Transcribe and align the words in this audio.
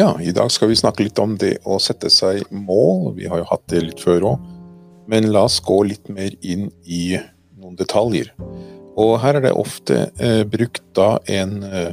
Ja, 0.00 0.20
i 0.20 0.32
dag 0.32 0.48
skal 0.50 0.70
vi 0.70 0.76
snakke 0.80 1.04
litt 1.04 1.18
om 1.20 1.34
det 1.36 1.58
å 1.68 1.76
sette 1.82 2.08
seg 2.08 2.46
mål. 2.48 3.10
Vi 3.18 3.26
har 3.28 3.42
jo 3.42 3.48
hatt 3.50 3.66
det 3.68 3.82
litt 3.84 4.00
før 4.00 4.24
òg. 4.30 4.44
Men 5.12 5.26
la 5.34 5.42
oss 5.44 5.58
gå 5.60 5.76
litt 5.90 6.06
mer 6.08 6.32
inn 6.40 6.70
i 6.88 7.18
noen 7.60 7.74
detaljer. 7.76 8.30
Og 8.96 9.18
her 9.20 9.36
er 9.36 9.44
det 9.44 9.50
ofte 9.60 10.06
eh, 10.16 10.40
brukt 10.48 10.80
da 10.96 11.18
en 11.28 11.52
eh, 11.68 11.90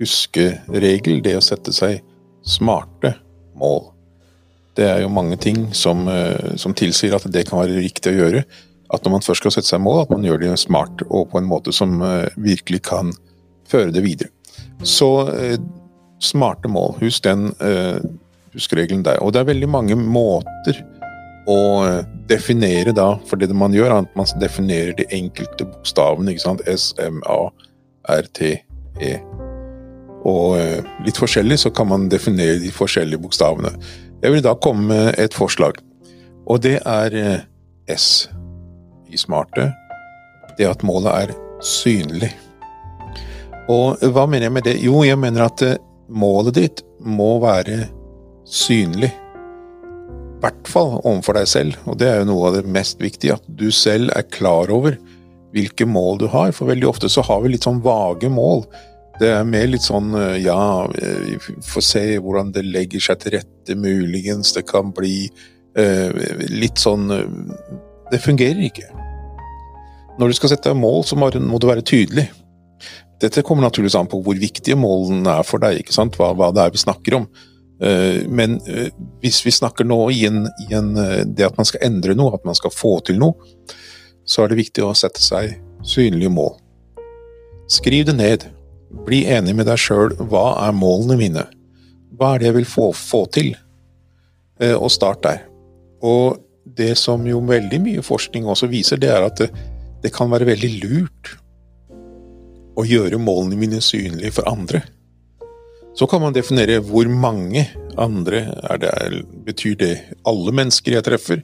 huskeregel, 0.00 1.20
det 1.26 1.34
å 1.36 1.42
sette 1.44 1.74
seg 1.76 1.98
smarte 2.40 3.12
mål. 3.60 3.90
Det 4.78 4.86
er 4.88 5.02
jo 5.04 5.12
mange 5.12 5.36
ting 5.36 5.66
som, 5.76 6.06
eh, 6.08 6.54
som 6.56 6.72
tilsier 6.72 7.18
at 7.18 7.28
det 7.28 7.44
kan 7.50 7.60
være 7.60 7.82
riktig 7.82 8.14
å 8.14 8.20
gjøre. 8.22 8.44
At 8.88 9.04
når 9.04 9.18
man 9.18 9.26
først 9.26 9.44
skal 9.44 9.58
sette 9.58 9.74
seg 9.74 9.84
mål, 9.84 10.06
at 10.06 10.14
man 10.16 10.24
gjør 10.24 10.46
det 10.46 10.56
smart 10.64 11.04
og 11.10 11.28
på 11.34 11.42
en 11.42 11.52
måte 11.52 11.76
som 11.76 12.00
eh, 12.08 12.40
virkelig 12.40 12.86
kan 12.88 13.12
føre 13.68 13.92
det 13.92 14.06
videre. 14.06 14.32
Så 14.80 15.10
eh, 15.34 15.58
smarte 16.20 16.68
mål. 16.68 16.96
Husk 17.00 17.24
den 17.24 17.50
uh, 17.60 18.00
huskeregelen 18.54 19.04
der. 19.06 19.20
Og 19.22 19.32
det 19.32 19.42
er 19.42 19.52
veldig 19.52 19.68
mange 19.70 19.96
måter 19.98 20.80
å 21.50 21.60
eh, 21.86 22.02
definere 22.28 22.92
da, 22.94 23.14
for 23.26 23.40
det 23.40 23.48
man 23.56 23.74
gjør, 23.74 23.90
er 23.90 24.04
at 24.04 24.16
man 24.18 24.28
definerer 24.38 24.92
de 24.98 25.06
enkelte 25.16 25.66
bokstavene. 25.66 26.34
ikke 26.34 26.44
sant? 26.44 26.62
S, 26.68 26.90
M, 27.00 27.22
A, 27.26 27.48
R, 28.12 28.28
T, 28.36 28.52
E. 29.00 29.14
Og 30.28 30.58
uh, 30.60 30.90
litt 31.06 31.16
forskjellig 31.16 31.56
så 31.62 31.70
kan 31.72 31.88
man 31.88 32.10
definere 32.12 32.58
de 32.60 32.70
forskjellige 32.74 33.22
bokstavene. 33.22 33.72
Jeg 34.20 34.34
vil 34.34 34.44
da 34.44 34.52
komme 34.60 34.90
med 34.90 35.14
et 35.22 35.34
forslag, 35.34 35.80
og 36.44 36.60
det 36.66 36.76
er 36.84 37.16
uh, 37.16 37.38
S 37.88 38.28
i 39.08 39.18
smarte. 39.18 39.70
Det 40.58 40.68
at 40.68 40.84
målet 40.84 41.30
er 41.30 41.32
synlig. 41.64 42.34
Og 43.72 44.02
hva 44.12 44.26
mener 44.28 44.50
jeg 44.50 44.54
med 44.58 44.68
det? 44.68 44.76
Jo, 44.84 45.00
jeg 45.06 45.18
mener 45.18 45.46
at 45.46 45.64
målet 46.10 46.56
ditt 46.58 46.82
må 47.00 47.38
være 47.42 47.84
synlig. 48.48 49.10
I 49.10 50.42
hvert 50.42 50.68
fall 50.72 50.94
overfor 51.02 51.36
deg 51.36 51.48
selv, 51.50 51.80
og 51.84 51.98
det 52.00 52.08
er 52.08 52.20
jo 52.22 52.30
noe 52.30 52.48
av 52.48 52.58
det 52.58 52.70
mest 52.72 53.00
viktige. 53.02 53.36
At 53.36 53.44
du 53.46 53.68
selv 53.74 54.12
er 54.16 54.28
klar 54.32 54.72
over 54.72 54.96
hvilke 55.54 55.86
mål 55.88 56.22
du 56.22 56.28
har, 56.32 56.54
for 56.56 56.70
veldig 56.70 56.88
ofte 56.88 57.10
så 57.12 57.24
har 57.26 57.42
vi 57.42 57.52
litt 57.52 57.66
sånn 57.66 57.82
vage 57.84 58.30
mål. 58.32 58.64
Det 59.20 59.28
er 59.34 59.44
mer 59.44 59.66
litt 59.68 59.84
sånn 59.84 60.14
ja, 60.40 60.86
vi 60.88 61.36
får 61.66 61.84
se 61.84 62.04
hvordan 62.22 62.54
det 62.54 62.64
legger 62.64 63.04
seg 63.04 63.20
til 63.20 63.36
rette, 63.36 63.76
muligens 63.76 64.54
det 64.56 64.64
kan 64.70 64.94
bli 64.96 65.28
eh, 65.76 66.08
litt 66.48 66.80
sånn 66.80 67.10
Det 68.10 68.18
fungerer 68.22 68.62
ikke. 68.64 68.88
Når 70.18 70.30
du 70.30 70.38
skal 70.38 70.54
sette 70.54 70.72
deg 70.72 70.80
mål, 70.80 71.04
så 71.06 71.18
må 71.20 71.28
du 71.30 71.68
være 71.68 71.84
tydelig. 71.86 72.30
Dette 73.20 73.44
kommer 73.44 73.66
naturligvis 73.66 73.98
an 73.98 74.08
på 74.08 74.20
hvor 74.24 74.38
viktige 74.40 74.78
målene 74.80 75.40
er 75.40 75.46
for 75.46 75.62
deg, 75.62 75.82
ikke? 75.82 75.94
Hva, 76.16 76.32
hva 76.36 76.50
det 76.56 76.64
er 76.64 76.74
vi 76.74 76.80
snakker 76.80 77.18
om. 77.20 77.26
Eh, 77.80 78.28
men 78.28 78.58
eh, 78.68 78.88
hvis 79.22 79.40
vi 79.46 79.52
snakker 79.52 79.88
nå 79.88 79.98
i, 80.12 80.24
en, 80.28 80.44
i 80.66 80.74
en, 80.76 80.92
eh, 81.00 81.22
det 81.24 81.46
at 81.48 81.56
man 81.56 81.68
skal 81.68 81.86
endre 81.88 82.16
noe, 82.16 82.34
at 82.36 82.44
man 82.48 82.56
skal 82.56 82.72
få 82.74 82.98
til 83.06 83.20
noe, 83.20 83.36
så 84.28 84.44
er 84.44 84.52
det 84.52 84.60
viktig 84.60 84.84
å 84.84 84.92
sette 84.96 85.22
seg 85.24 85.56
synlige 85.86 86.32
mål. 86.32 86.54
Skriv 87.70 88.06
det 88.08 88.16
ned. 88.18 88.46
Bli 89.06 89.22
enig 89.30 89.54
med 89.56 89.68
deg 89.70 89.80
sjøl. 89.80 90.12
Hva 90.28 90.60
er 90.66 90.76
målene 90.76 91.16
mine? 91.20 91.46
Hva 92.18 92.34
er 92.34 92.42
det 92.42 92.50
jeg 92.50 92.58
vil 92.58 92.68
få, 92.68 92.90
få 92.96 93.24
til? 93.32 93.52
Og 94.60 94.90
start 94.92 95.22
der. 95.24 95.44
Og 96.04 96.36
det 96.76 96.92
som 97.00 97.22
jo 97.24 97.38
veldig 97.48 97.78
mye 97.80 98.02
forskning 98.04 98.48
også 98.50 98.68
viser, 98.68 99.00
det 99.00 99.08
er 99.08 99.24
at 99.24 99.38
det, 99.40 99.48
det 100.02 100.12
kan 100.12 100.28
være 100.28 100.50
veldig 100.50 100.70
lurt 100.82 101.30
å 102.80 102.88
gjøre 102.88 103.20
målene 103.20 103.58
mine 103.60 103.80
synlige 103.84 104.34
for 104.38 104.48
andre. 104.50 104.82
Så 105.94 106.06
kan 106.06 106.22
man 106.22 106.34
definere 106.34 106.78
hvor 106.86 107.08
mange 107.10 107.66
andre 107.98 108.44
det, 108.80 108.92
Betyr 109.44 109.74
det 109.76 109.94
alle 110.28 110.54
mennesker 110.54 110.96
jeg 110.96 111.06
treffer? 111.06 111.42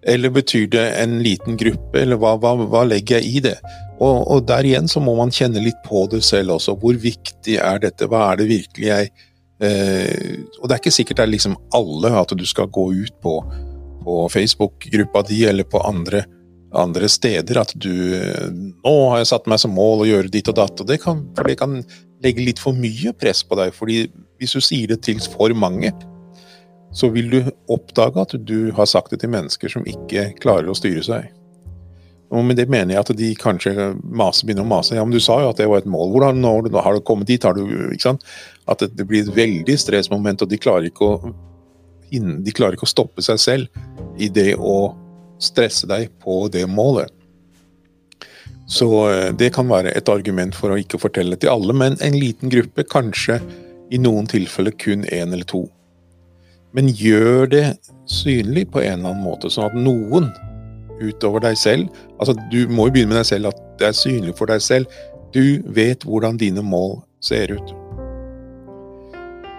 Eller 0.00 0.32
betyr 0.32 0.68
det 0.72 0.84
en 1.02 1.18
liten 1.20 1.58
gruppe, 1.60 2.00
eller 2.00 2.16
hva, 2.16 2.36
hva, 2.40 2.54
hva 2.56 2.84
legger 2.88 3.18
jeg 3.18 3.26
i 3.28 3.42
det? 3.44 3.56
Og, 4.00 4.22
og, 4.30 4.46
der 4.48 4.64
igjen 4.64 4.88
så 4.88 5.02
må 5.04 5.12
man 5.18 5.32
kjenne 5.34 5.60
litt 5.60 5.82
på 5.84 6.06
det 6.08 6.22
selv 6.24 6.54
også. 6.56 6.78
Hvor 6.80 6.96
viktig 6.96 7.58
er 7.60 7.82
dette? 7.82 8.08
Hva 8.08 8.30
er 8.30 8.40
det 8.40 8.46
virkelig 8.48 8.88
jeg 8.88 9.10
eh, 9.60 10.38
Og 10.56 10.64
det 10.64 10.76
er 10.76 10.80
ikke 10.80 10.94
sikkert 10.94 11.20
det 11.20 11.26
er 11.26 11.34
liksom 11.34 11.58
alle 11.76 12.14
at 12.16 12.32
du 12.32 12.46
skal 12.48 12.70
gå 12.72 12.86
ut 12.96 13.18
på, 13.20 13.34
på 14.00 14.16
Facebook-gruppa 14.32 15.26
di 15.28 15.42
eller 15.50 15.68
på 15.68 15.84
andre 15.84 16.24
andre 16.76 17.08
steder 17.10 17.58
at 17.62 17.72
du 17.74 17.90
Nå 17.90 18.92
har 19.10 19.20
jeg 19.20 19.30
satt 19.32 19.48
meg 19.50 19.58
som 19.62 19.74
mål 19.74 20.04
å 20.04 20.10
gjøre 20.10 20.32
ditt 20.32 20.50
og 20.52 20.58
datt. 20.60 20.82
Og 20.82 20.88
det 20.88 21.00
kan, 21.02 21.24
det 21.46 21.56
kan 21.58 21.80
legge 22.22 22.44
litt 22.44 22.62
for 22.62 22.76
mye 22.76 23.14
press 23.16 23.42
på 23.46 23.58
deg. 23.58 23.74
fordi 23.74 24.04
hvis 24.40 24.56
du 24.56 24.62
sier 24.64 24.88
det 24.88 25.02
til 25.04 25.20
for 25.20 25.52
mange, 25.56 25.92
så 26.96 27.10
vil 27.12 27.28
du 27.30 27.50
oppdage 27.70 28.22
at 28.22 28.32
du 28.46 28.72
har 28.74 28.88
sagt 28.88 29.12
det 29.12 29.20
til 29.22 29.30
mennesker 29.30 29.70
som 29.70 29.84
ikke 29.86 30.32
klarer 30.40 30.70
å 30.70 30.78
styre 30.78 31.04
seg. 31.06 31.28
Og 32.30 32.44
med 32.46 32.60
det 32.60 32.68
mener 32.70 32.94
jeg 32.94 33.02
at 33.02 33.12
de 33.18 33.28
kanskje 33.38 33.90
maser, 34.06 34.46
begynner 34.46 34.62
å 34.62 34.70
mase. 34.70 34.94
Ja, 34.94 35.04
men 35.04 35.14
du 35.14 35.22
sa 35.22 35.40
jo 35.42 35.50
at 35.50 35.58
det 35.58 35.66
var 35.70 35.82
et 35.82 35.90
mål. 35.90 36.12
Hvordan 36.14 36.42
du, 36.42 36.76
har 36.78 36.94
du 36.94 37.02
kommet 37.02 37.26
dit? 37.26 37.42
Har 37.42 37.58
du, 37.58 37.64
ikke 37.90 38.06
sant? 38.06 38.26
At 38.70 38.84
det, 38.86 39.06
blir 39.06 39.24
et 39.24 39.34
veldig 39.34 39.74
stressmoment, 39.82 40.44
og 40.44 40.50
de 40.50 40.58
klarer 40.62 41.02
å, 41.02 41.10
de 42.10 42.54
klarer 42.54 42.78
ikke 42.78 42.86
å 42.86 42.92
stoppe 42.92 43.24
seg 43.26 43.42
selv 43.42 44.22
i 44.22 44.30
det 44.30 44.54
å 44.54 44.92
stresse 45.42 45.88
deg 45.90 46.10
på 46.22 46.44
det 46.52 46.66
målet. 46.70 47.10
Så 48.70 48.86
eh, 49.10 49.30
det 49.34 49.50
kan 49.56 49.68
være 49.70 49.94
et 49.98 50.08
argument 50.12 50.54
for 50.54 50.70
å 50.70 50.78
ikke 50.78 51.00
fortelle 51.02 51.38
til 51.40 51.50
alle, 51.52 51.74
men 51.74 51.98
en 52.04 52.16
liten 52.16 52.52
gruppe, 52.52 52.86
kanskje 52.86 53.40
i 53.90 53.98
noen 53.98 54.28
tilfeller 54.30 54.74
kun 54.78 55.02
én 55.10 55.34
eller 55.34 55.48
to. 55.50 55.64
Men 56.76 56.92
gjør 56.94 57.48
det 57.50 57.64
synlig 58.06 58.68
på 58.70 58.82
en 58.84 59.00
eller 59.00 59.10
annen 59.10 59.26
måte, 59.26 59.50
sånn 59.50 59.72
at 59.72 59.78
noen 59.78 60.30
utover 61.00 61.42
deg 61.42 61.56
selv 61.56 61.88
Altså, 62.20 62.34
du 62.52 62.68
må 62.68 62.86
jo 62.86 62.94
begynne 62.94 63.14
med 63.14 63.22
deg 63.22 63.30
selv, 63.30 63.50
at 63.50 63.60
det 63.80 63.86
er 63.88 63.96
synlig 63.96 64.34
for 64.36 64.50
deg 64.52 64.60
selv. 64.60 64.98
Du 65.32 65.62
vet 65.72 66.04
hvordan 66.04 66.36
dine 66.36 66.60
mål 66.60 66.98
ser 67.24 67.54
ut. 67.56 67.72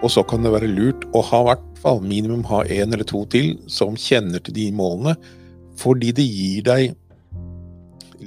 Og 0.02 0.12
så 0.14 0.22
kan 0.22 0.46
det 0.46 0.52
være 0.54 0.70
lurt 0.70 1.02
å 1.10 1.24
ha 1.26 1.40
hvert 1.48 1.64
fall 1.82 1.98
minimum 2.06 2.44
ha 2.46 2.62
én 2.70 2.94
eller 2.94 3.06
to 3.08 3.24
til 3.34 3.56
som 3.66 3.98
kjenner 3.98 4.42
til 4.46 4.54
de 4.54 4.68
målene, 4.78 5.16
fordi 5.78 6.12
det 6.16 6.26
gir 6.26 6.66
deg 6.66 6.96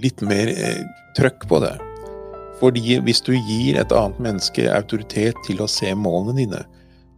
litt 0.02 0.22
mer 0.26 0.52
eh, 0.52 0.82
trøkk 1.18 1.48
på 1.50 1.62
det. 1.64 1.76
Fordi 2.60 3.00
hvis 3.04 3.22
du 3.26 3.34
gir 3.36 3.80
et 3.80 3.94
annet 3.96 4.20
menneske 4.24 4.68
autoritet 4.72 5.38
til 5.48 5.62
å 5.64 5.70
se 5.72 5.92
målene 5.96 6.38
dine, 6.40 6.62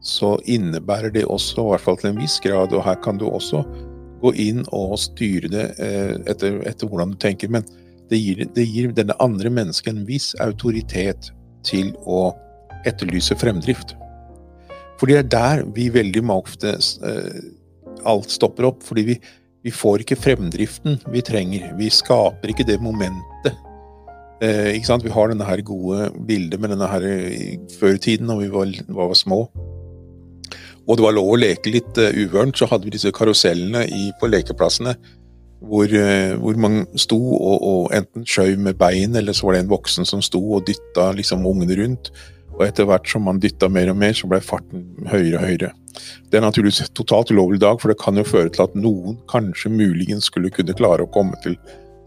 så 0.02 0.36
innebærer 0.50 1.14
det 1.14 1.26
også, 1.26 1.62
i 1.62 1.70
hvert 1.74 1.86
fall 1.86 2.00
til 2.02 2.12
en 2.12 2.22
viss 2.22 2.38
grad, 2.44 2.74
og 2.74 2.86
her 2.86 2.98
kan 3.04 3.20
du 3.20 3.28
også 3.30 3.64
gå 4.22 4.34
inn 4.42 4.64
og 4.74 4.98
styre 5.02 5.50
det 5.52 5.68
eh, 5.84 6.16
etter, 6.30 6.62
etter 6.70 6.90
hvordan 6.90 7.14
du 7.14 7.20
tenker, 7.22 7.52
men 7.54 7.66
det 8.10 8.20
gir, 8.22 8.44
det 8.56 8.66
gir 8.66 8.94
denne 8.96 9.18
andre 9.24 9.52
mennesket 9.54 9.94
en 9.94 10.06
viss 10.08 10.32
autoritet 10.42 11.32
til 11.68 11.92
å 12.08 12.32
etterlyse 12.88 13.36
fremdrift. 13.38 13.96
Fordi 14.98 15.18
det 15.18 15.26
er 15.26 15.34
der 15.34 15.66
vi 15.76 15.90
veldig 15.94 16.24
ofte 16.34 16.78
eh, 16.78 17.42
alt 18.08 18.32
stopper 18.34 18.72
opp. 18.72 18.84
fordi 18.84 19.04
vi, 19.12 19.20
vi 19.66 19.74
får 19.74 20.04
ikke 20.04 20.20
fremdriften 20.20 21.00
vi 21.12 21.24
trenger. 21.26 21.72
Vi 21.78 21.90
skaper 21.94 22.54
ikke 22.54 22.68
det 22.68 22.78
momentet. 22.84 23.56
Eh, 24.38 24.76
ikke 24.78 24.86
sant? 24.86 25.06
Vi 25.06 25.14
har 25.14 25.32
denne 25.32 25.48
her 25.48 25.64
gode 25.66 26.12
bildet 26.28 26.62
med 26.62 26.70
denne 26.70 26.90
her 26.92 27.06
før 27.80 27.96
i 27.96 28.02
tiden, 28.02 28.30
da 28.30 28.38
vi 28.38 28.52
var, 28.54 28.70
var, 28.94 29.16
små. 29.18 29.48
Og 30.88 30.98
det 30.98 31.04
var 31.04 31.16
lov 31.18 31.32
å 31.34 31.40
leke 31.42 31.74
litt 31.74 31.98
uh, 32.00 32.14
uvørent, 32.14 32.56
så 32.56 32.68
hadde 32.70 32.88
vi 32.88 32.94
disse 32.94 33.12
karusellene 33.12 33.82
i, 33.90 34.12
på 34.22 34.30
lekeplassene. 34.30 34.94
Hvor, 35.58 35.90
uh, 35.90 36.38
hvor, 36.38 36.60
man 36.62 36.86
sto 36.96 37.18
og, 37.18 37.66
og 37.66 37.98
enten 37.98 38.28
skjøv 38.30 38.62
med 38.62 38.78
bein, 38.80 39.18
eller 39.18 39.36
så 39.36 39.50
var 39.50 39.58
det 39.58 39.66
en 39.66 39.74
voksen 39.74 40.08
som 40.08 40.22
sto 40.24 40.40
og 40.40 40.68
dytta 40.70 41.10
liksom, 41.18 41.44
ungene 41.50 41.82
rundt. 41.82 42.14
Og 42.58 42.64
etter 42.66 42.88
hvert 42.90 43.10
som 43.10 43.28
man 43.28 43.42
dytta 43.42 43.70
mer 43.70 43.92
og 43.92 44.00
mer, 44.02 44.16
så 44.18 44.30
ble 44.30 44.40
farten 44.42 44.86
høyere 45.10 45.38
og 45.38 45.46
høyere. 45.46 45.74
Det 46.30 46.40
er 46.40 46.46
naturligvis 46.46 46.90
totalt 46.98 47.32
ulovlig 47.34 47.60
i 47.60 47.66
dag, 47.66 47.82
for 47.82 47.92
det 47.92 48.00
kan 48.02 48.18
jo 48.18 48.26
føre 48.28 48.52
til 48.54 48.66
at 48.66 48.78
noen 48.78 49.20
kanskje 49.32 49.72
muligens 49.74 50.30
skulle 50.32 50.52
kunne 50.54 50.76
klare 50.78 51.06
å 51.06 51.12
komme 51.14 51.38
til, 51.44 51.58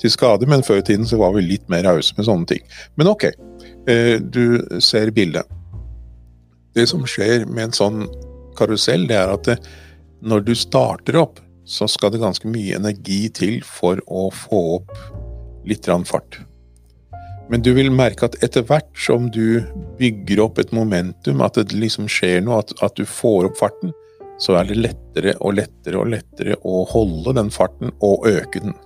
til 0.03 0.13
skade, 0.15 0.49
men 0.51 0.65
før 0.67 0.83
i 0.83 0.87
tiden 0.91 1.07
så 1.09 1.21
var 1.21 1.37
vi 1.37 1.47
litt 1.47 1.67
mer 1.73 1.87
rause 1.87 2.17
med 2.19 2.27
sånne 2.29 2.51
ting. 2.51 2.65
Men 2.99 3.13
ok, 3.13 3.29
eh, 3.91 4.17
du 4.19 4.59
ser 4.83 5.15
bildet. 5.15 5.47
Det 6.75 6.87
som 6.91 7.07
skjer 7.07 7.47
med 7.47 7.69
en 7.69 7.79
sånn 7.79 8.03
karusell, 8.59 9.07
det 9.11 9.19
er 9.19 9.33
at 9.35 9.47
det, 9.47 9.59
når 10.21 10.45
du 10.51 10.55
starter 10.59 11.19
opp, 11.23 11.41
så 11.71 11.87
skal 11.91 12.11
det 12.11 12.23
ganske 12.23 12.51
mye 12.51 12.79
energi 12.79 13.29
til 13.35 13.61
for 13.67 14.03
å 14.11 14.29
få 14.35 14.63
opp 14.81 14.95
litt 15.69 15.87
fart. 16.09 16.41
Men 17.51 17.65
du 17.67 17.73
vil 17.75 17.91
merke 17.91 18.29
at 18.29 18.37
etter 18.47 18.63
hvert 18.63 18.91
som 18.95 19.27
du 19.35 19.59
bygger 19.99 20.45
opp 20.45 20.61
et 20.63 20.71
momentum, 20.75 21.41
at 21.43 21.59
det 21.59 21.75
liksom 21.75 22.07
skjer 22.11 22.45
noe, 22.47 22.61
at, 22.63 22.71
at 22.85 22.95
du 22.95 23.03
får 23.09 23.49
opp 23.49 23.59
farten, 23.59 23.91
så 24.41 24.55
er 24.61 24.69
det 24.69 24.79
lettere 24.79 25.35
og 25.43 25.59
lettere 25.59 25.99
og 25.99 26.13
lettere 26.15 26.55
å 26.65 26.85
holde 26.89 27.35
den 27.37 27.51
farten 27.53 27.91
og 28.07 28.29
øke 28.31 28.63
den. 28.63 28.77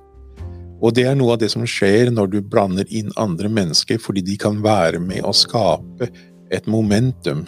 Og 0.80 0.96
det 0.96 1.04
er 1.08 1.16
noe 1.16 1.36
av 1.36 1.42
det 1.44 1.52
som 1.52 1.64
skjer 1.68 2.10
når 2.12 2.32
du 2.32 2.40
blander 2.40 2.88
inn 2.88 3.12
andre 3.20 3.52
mennesker, 3.52 4.00
fordi 4.02 4.24
de 4.24 4.38
kan 4.40 4.58
være 4.64 4.98
med 5.00 5.22
å 5.24 5.36
skape 5.36 6.08
et 6.52 6.66
momentum 6.66 7.44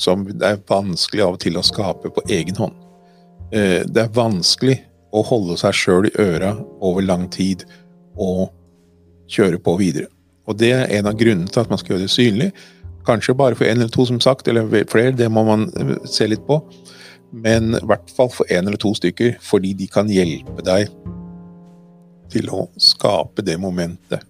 som 0.00 0.26
det 0.26 0.46
er 0.46 0.62
vanskelig 0.68 1.24
av 1.24 1.38
og 1.38 1.42
til 1.46 1.58
å 1.60 1.66
skape 1.66 2.12
på 2.14 2.26
egen 2.32 2.58
hånd. 2.58 2.76
Eh, 3.54 3.82
det 3.86 4.04
er 4.04 4.14
vanskelig 4.16 4.80
å 5.14 5.22
holde 5.26 5.56
seg 5.60 5.76
sjøl 5.76 6.10
i 6.10 6.16
øra 6.22 6.54
over 6.82 7.04
lang 7.06 7.28
tid 7.32 7.66
og 8.18 8.48
kjøre 9.30 9.58
på 9.62 9.78
videre. 9.80 10.10
Og 10.50 10.58
Det 10.58 10.72
er 10.74 10.88
en 10.98 11.06
av 11.06 11.18
grunnene 11.18 11.50
til 11.50 11.62
at 11.62 11.70
man 11.70 11.78
skal 11.78 11.94
gjøre 11.94 12.08
det 12.08 12.12
synlig. 12.12 12.50
Kanskje 13.06 13.36
bare 13.38 13.56
for 13.56 13.64
en 13.64 13.78
eller 13.78 13.92
to, 13.92 14.04
som 14.08 14.20
sagt, 14.20 14.48
eller 14.48 14.66
flere, 14.90 15.14
det 15.16 15.30
må 15.30 15.44
man 15.46 15.68
eh, 15.78 15.94
se 16.10 16.26
litt 16.26 16.42
på. 16.46 16.58
Men 17.30 17.76
i 17.78 17.86
hvert 17.86 18.10
fall 18.16 18.32
for 18.34 18.50
en 18.50 18.66
eller 18.66 18.80
to 18.80 18.90
stykker, 18.98 19.38
fordi 19.40 19.72
de 19.78 19.86
kan 19.86 20.10
hjelpe 20.10 20.64
deg 20.66 20.90
til 22.30 22.50
å 22.54 22.66
skape 22.78 23.46
det 23.46 23.56
momentet. 23.62 24.26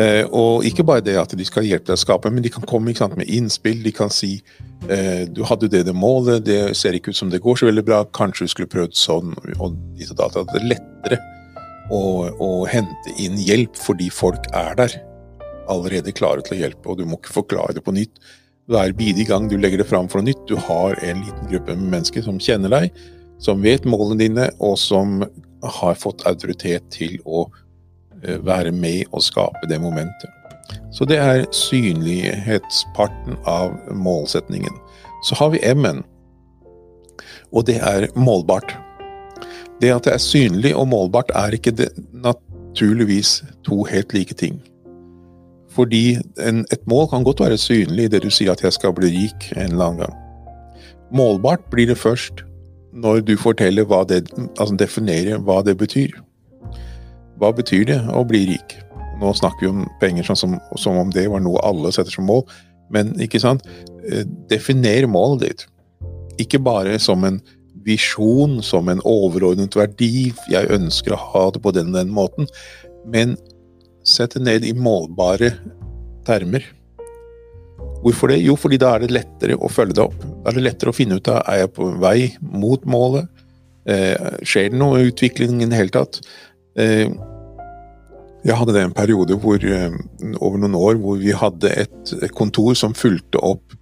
Eh, 0.00 0.24
og 0.32 0.64
ikke 0.66 0.82
bare 0.86 1.04
det 1.04 1.14
at 1.20 1.36
de 1.38 1.44
skal 1.46 1.66
hjelpe 1.68 1.92
deg 1.92 1.98
å 1.98 2.02
skape, 2.02 2.32
men 2.32 2.42
de 2.42 2.50
kan 2.50 2.64
komme 2.66 2.94
sant, 2.96 3.14
med 3.20 3.30
innspill. 3.30 3.84
De 3.84 3.92
kan 3.94 4.10
si 4.10 4.32
eh, 4.88 5.22
du 5.30 5.44
hadde 5.46 5.70
det 5.70 5.84
det 5.86 5.94
målet, 5.94 6.42
det 6.48 6.74
ser 6.78 6.96
ikke 6.96 7.14
ut 7.14 7.20
som 7.20 7.30
det 7.30 7.42
går 7.44 7.60
så 7.60 7.68
veldig 7.70 7.84
bra, 7.86 8.02
kanskje 8.16 8.48
du 8.48 8.54
skulle 8.54 8.72
prøvd 8.72 8.98
sånn. 8.98 9.36
og 9.60 9.78
ditt 9.98 10.10
og 10.16 10.18
datt. 10.24 10.40
Det 10.50 10.62
er 10.62 10.70
lettere 10.74 11.20
å, 11.92 12.00
å, 12.32 12.50
hente 12.70 13.14
inn 13.20 13.36
hjelp 13.38 13.76
fordi 13.78 14.10
folk 14.10 14.48
er 14.56 14.74
der. 14.80 14.96
Allerede 15.70 16.14
klare 16.16 16.44
til 16.44 16.56
å 16.56 16.60
hjelpe, 16.62 16.88
og 16.90 17.00
du 17.00 17.06
må 17.08 17.18
ikke 17.18 17.38
forklare 17.40 17.76
det 17.76 17.84
på 17.84 17.94
nytt. 17.96 18.20
Det 18.68 18.80
er 18.80 18.96
bidig 18.96 19.26
gang 19.28 19.48
du 19.50 19.58
legger 19.60 19.82
det 19.82 19.88
fram 19.90 20.08
for 20.08 20.20
noe 20.20 20.30
nytt, 20.30 20.46
du 20.48 20.56
har 20.56 20.96
en 21.04 21.20
liten 21.24 21.50
gruppe 21.50 21.74
med 21.76 21.90
mennesker 21.98 22.24
som 22.24 22.40
kjenner 22.40 22.72
deg, 22.72 23.02
som 23.44 23.60
vet 23.64 23.84
målene 23.84 24.22
dine, 24.22 24.46
og 24.64 24.78
som 24.80 25.20
har 25.64 26.00
fått 26.00 26.24
autoritet 26.28 26.86
til 26.92 27.18
å 27.24 27.44
eh, 28.22 28.40
være 28.44 28.72
med 28.72 29.04
og 29.12 29.24
skape 29.24 29.68
det 29.68 29.80
momentet. 29.82 30.32
Så 30.94 31.04
det 31.08 31.18
er 31.20 31.44
synlighetsparten 31.52 33.36
av 33.50 33.74
målsetningen. 33.92 34.72
Så 35.28 35.36
har 35.40 35.52
vi 35.52 35.60
M-en, 35.74 36.04
og 37.52 37.66
det 37.68 37.80
er 37.84 38.08
målbart. 38.16 38.72
Det 39.82 39.90
at 39.92 40.06
det 40.06 40.14
er 40.14 40.22
synlig 40.22 40.72
og 40.76 40.88
målbart, 40.88 41.32
er 41.36 41.56
ikke 41.56 41.74
det, 41.74 41.90
naturligvis 42.12 43.42
to 43.66 43.82
helt 43.90 44.14
like 44.16 44.34
ting. 44.40 44.62
Fordi 45.74 46.16
en, 46.38 46.64
et 46.72 46.86
mål 46.86 47.08
kan 47.10 47.24
godt 47.26 47.42
være 47.42 47.58
synlig 47.58 48.06
i 48.06 48.12
det 48.12 48.22
du 48.22 48.30
sier 48.30 48.52
at 48.52 48.62
'jeg 48.62 48.72
skal 48.72 48.94
bli 48.94 49.10
rik' 49.10 49.52
en 49.56 49.72
eller 49.72 49.84
annen 49.84 50.00
gang. 50.06 50.14
Målbart 51.12 51.70
blir 51.70 51.86
det 51.86 51.98
først 51.98 52.44
når 52.94 53.20
du 53.26 53.36
forteller 53.36 53.84
hva 53.84 54.04
det, 54.06 54.30
altså 54.58 54.76
definerer 54.78 55.38
hva 55.42 55.62
det 55.66 55.76
betyr. 55.78 56.14
Hva 57.38 57.50
betyr 57.50 57.84
det 57.84 58.00
å 58.14 58.22
bli 58.26 58.44
rik? 58.52 58.76
Nå 59.20 59.32
snakker 59.34 59.66
vi 59.66 59.72
om 59.72 59.88
penger 60.00 60.26
sånn 60.28 60.38
som, 60.38 60.54
som, 60.78 60.96
om 60.96 61.10
det 61.10 61.26
var 61.30 61.42
noe 61.42 61.62
alle 61.66 61.90
setter 61.94 62.14
som 62.14 62.26
mål, 62.30 62.44
men 62.94 63.14
ikke 63.22 63.40
sant? 63.42 63.66
Eh, 64.06 64.22
definer 64.50 65.06
målet 65.10 65.42
ditt. 65.48 65.66
Ikke 66.38 66.62
bare 66.62 66.98
som 67.02 67.24
en 67.26 67.40
visjon, 67.84 68.60
som 68.62 68.88
en 68.88 69.02
overordnet 69.04 69.74
verdi, 69.76 70.32
jeg 70.50 70.70
ønsker 70.70 71.14
å 71.14 71.22
ha 71.32 71.44
det 71.54 71.62
på 71.62 71.74
den 71.74 71.90
og 71.92 71.98
den 71.98 72.14
måten, 72.14 72.48
men 73.10 73.36
sett 74.04 74.36
det 74.36 74.44
ned 74.44 74.64
i 74.68 74.72
målbare 74.76 75.52
termer. 76.26 76.66
Hvorfor 78.04 78.28
det? 78.28 78.42
Jo, 78.44 78.56
fordi 78.60 78.78
da 78.80 78.94
er 78.94 79.04
det 79.04 79.14
lettere 79.14 79.56
å 79.56 79.70
følge 79.72 79.96
det 79.96 80.04
opp. 80.04 80.24
Da 80.44 80.50
er 80.50 80.58
det 80.58 80.66
lettere 80.66 80.92
å 80.92 80.96
finne 80.96 81.16
ut 81.18 81.30
av 81.32 81.40
er 81.48 81.62
jeg 81.62 81.72
på 81.76 81.88
vei 82.02 82.18
mot 82.40 82.82
målet. 82.84 83.30
Eh, 83.88 84.40
skjer 84.44 84.72
det 84.72 84.80
noe 84.80 85.06
utvikling 85.08 85.62
i 85.62 85.68
det 85.70 85.78
hele 85.78 85.94
tatt? 85.94 86.20
Eh, 86.76 87.08
jeg 88.44 88.58
hadde 88.60 88.74
det 88.76 88.82
en 88.84 88.96
periode 88.96 89.38
hvor, 89.40 89.56
eh, 89.56 89.96
over 90.36 90.60
noen 90.60 90.76
år 90.76 91.00
hvor 91.00 91.16
vi 91.20 91.32
hadde 91.32 91.70
et 91.84 92.14
kontor 92.36 92.76
som 92.76 92.96
fulgte 92.96 93.40
opp 93.40 93.72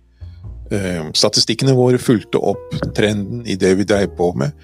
eh, 0.70 1.02
Statistikkene 1.18 1.74
våre 1.76 1.98
fulgte 1.98 2.38
opp 2.38 2.78
trenden 2.94 3.42
i 3.46 3.58
det 3.58 3.74
vi 3.80 3.88
drev 3.88 4.14
på 4.16 4.30
med. 4.38 4.54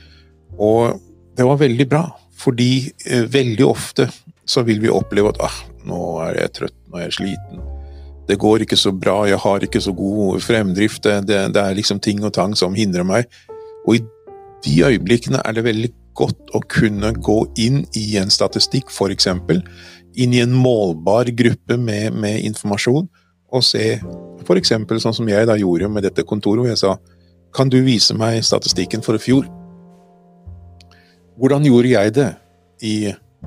Og 0.54 1.00
det 1.36 1.46
var 1.46 1.58
veldig 1.58 1.86
bra, 1.90 2.04
fordi 2.38 2.92
eh, 3.06 3.26
veldig 3.26 3.66
ofte 3.66 4.08
så 4.48 4.64
vil 4.66 4.80
vi 4.82 4.92
oppleve 4.92 5.34
at 5.34 5.42
ah, 5.44 5.58
nå 5.88 6.04
er 6.26 6.42
jeg 6.42 6.54
trøtt, 6.62 6.78
nå 6.88 7.00
er 7.00 7.08
jeg 7.08 7.18
sliten 7.20 7.66
det 8.28 8.36
går 8.36 8.64
ikke 8.64 8.76
så 8.76 8.92
bra, 8.92 9.22
jeg 9.28 9.40
har 9.40 9.64
ikke 9.64 9.80
så 9.80 9.92
god 9.96 10.42
fremdrift, 10.44 11.02
det, 11.04 11.38
det, 11.54 11.62
er 11.62 11.76
liksom 11.76 12.00
ting 12.04 12.20
og 12.24 12.34
tang 12.36 12.52
som 12.56 12.76
hindrer 12.76 13.06
meg. 13.08 13.24
Og 13.86 13.96
i 13.96 14.02
de 14.66 14.74
øyeblikkene 14.84 15.40
er 15.44 15.56
det 15.56 15.64
veldig 15.64 15.90
godt 16.18 16.52
å 16.56 16.60
kunne 16.68 17.14
gå 17.14 17.38
inn 17.62 17.84
i 17.96 18.18
en 18.20 18.28
statistikk, 18.32 18.92
f.eks. 18.92 19.30
Inn 20.18 20.34
i 20.36 20.42
en 20.44 20.52
målbar 20.52 21.30
gruppe 21.38 21.78
med, 21.80 22.18
med 22.20 22.44
informasjon, 22.50 23.08
og 23.48 23.64
se 23.64 23.96
f.eks. 24.44 24.74
sånn 24.76 25.16
som 25.22 25.30
jeg 25.30 25.48
da 25.48 25.56
gjorde 25.56 25.88
med 25.88 26.04
dette 26.04 26.26
kontoret, 26.28 26.66
hvor 26.66 26.72
jeg 26.74 26.82
sa 26.84 26.98
kan 27.56 27.72
du 27.72 27.80
vise 27.80 28.12
meg 28.12 28.42
statistikken 28.44 29.00
for 29.00 29.16
i 29.16 29.22
fjor? 29.24 29.48
Hvordan 31.40 31.64
gjorde 31.64 31.94
jeg 31.94 32.12
det 32.18 32.32
i 32.84 32.96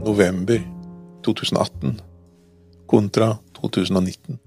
november 0.02 0.58
2018 1.26 2.00
kontra 2.92 3.36
2019? 3.58 4.40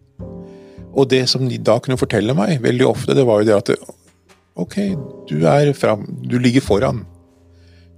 Og 0.94 1.08
det 1.10 1.24
som 1.30 1.48
de 1.48 1.58
da 1.58 1.78
kunne 1.82 1.98
fortelle 1.98 2.36
meg 2.36 2.62
veldig 2.62 2.86
ofte, 2.86 3.16
det 3.16 3.26
var 3.26 3.42
jo 3.42 3.50
det 3.50 3.58
at 3.58 3.74
Ok, 4.54 4.76
du 5.26 5.40
er 5.50 5.72
fram, 5.74 6.04
du 6.22 6.36
ligger 6.38 6.62
foran. 6.62 7.00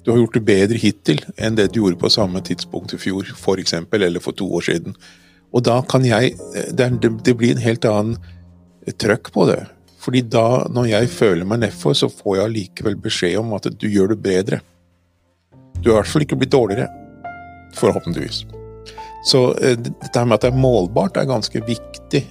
Du 0.00 0.10
har 0.10 0.22
gjort 0.22 0.38
det 0.38 0.46
bedre 0.46 0.80
hittil 0.80 1.20
enn 1.36 1.58
det 1.58 1.66
du 1.74 1.82
gjorde 1.82 1.98
på 2.00 2.08
samme 2.14 2.40
tidspunkt 2.40 2.94
i 2.96 3.00
fjor, 3.02 3.28
eksempel, 3.60 4.06
eller 4.06 4.24
for 4.24 4.32
to 4.32 4.48
år 4.48 4.64
siden. 4.64 4.96
Og 5.52 5.64
da 5.68 5.82
kan 5.82 6.04
jeg 6.04 6.36
Det, 6.72 6.88
det 7.24 7.36
blir 7.36 7.52
en 7.52 7.62
helt 7.62 7.84
annen 7.84 8.16
trøkk 8.96 9.32
på 9.32 9.46
det. 9.50 9.66
Fordi 9.98 10.22
da, 10.22 10.66
når 10.70 10.86
jeg 10.86 11.10
føler 11.10 11.44
meg 11.44 11.64
nedfor, 11.64 11.92
så 11.92 12.08
får 12.08 12.36
jeg 12.36 12.54
likevel 12.54 12.96
beskjed 12.96 13.38
om 13.40 13.52
at 13.58 13.66
du 13.66 13.88
gjør 13.90 14.14
det 14.14 14.22
bedre. 14.22 14.60
Du 15.82 15.90
har 15.90 15.98
i 15.98 16.00
hvert 16.00 16.12
fall 16.12 16.22
ikke 16.22 16.38
blitt 16.38 16.54
dårligere. 16.54 16.86
Forhåpentligvis. 17.74 18.44
Så 19.26 19.54
eh, 19.54 19.74
dette 19.78 20.24
med 20.24 20.38
at 20.38 20.46
det 20.46 20.52
er 20.52 20.60
målbart, 20.60 21.18
er 21.18 21.28
ganske 21.28 21.62
viktig 21.66 22.22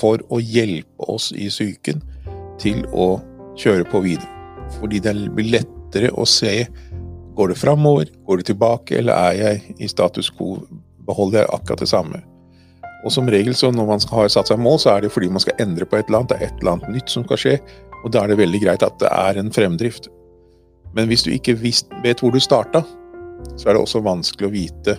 for 0.00 0.22
å 0.34 0.40
hjelpe 0.42 1.06
oss 1.10 1.30
i 1.32 1.46
psyken 1.46 2.02
til 2.58 2.82
å 2.90 3.20
kjøre 3.60 3.86
på 3.90 4.02
videre. 4.02 4.30
Fordi 4.80 4.98
det 5.04 5.14
blir 5.36 5.52
lettere 5.54 6.10
å 6.18 6.26
se 6.26 6.64
går 7.34 7.50
det 7.50 7.58
framover, 7.58 8.10
går 8.26 8.40
det 8.40 8.48
tilbake, 8.50 8.98
eller 8.98 9.14
er 9.30 9.38
jeg 9.38 9.76
i 9.82 9.90
status 9.90 10.30
quo, 10.34 10.56
beholder 11.06 11.42
jeg 11.42 11.52
akkurat 11.54 11.82
det 11.82 11.90
samme. 11.90 12.20
Og 13.04 13.12
som 13.12 13.28
regel 13.30 13.56
så 13.58 13.70
når 13.74 13.88
man 13.88 14.04
har 14.10 14.30
satt 14.32 14.50
seg 14.50 14.60
mål, 14.62 14.78
så 14.80 14.94
er 14.94 15.04
det 15.04 15.12
fordi 15.14 15.30
man 15.30 15.42
skal 15.42 15.58
endre 15.62 15.86
på 15.86 15.98
et 15.98 16.08
eller 16.08 16.22
annet, 16.22 16.34
det 16.34 16.38
er 16.38 16.46
et 16.48 16.60
eller 16.62 16.76
annet 16.76 16.94
nytt 16.96 17.14
som 17.14 17.26
skal 17.26 17.42
skje, 17.42 17.56
og 18.02 18.12
da 18.14 18.22
er 18.22 18.32
det 18.32 18.40
veldig 18.40 18.60
greit 18.62 18.86
at 18.86 18.98
det 19.02 19.10
er 19.10 19.40
en 19.40 19.54
fremdrift. 19.54 20.10
Men 20.94 21.10
hvis 21.10 21.26
du 21.26 21.32
ikke 21.34 21.56
vet 21.58 22.22
hvor 22.22 22.34
du 22.34 22.40
starta, 22.42 22.84
så 23.58 23.68
er 23.68 23.74
det 23.74 23.82
også 23.82 24.02
vanskelig 24.04 24.48
å 24.48 24.54
vite 24.54 24.96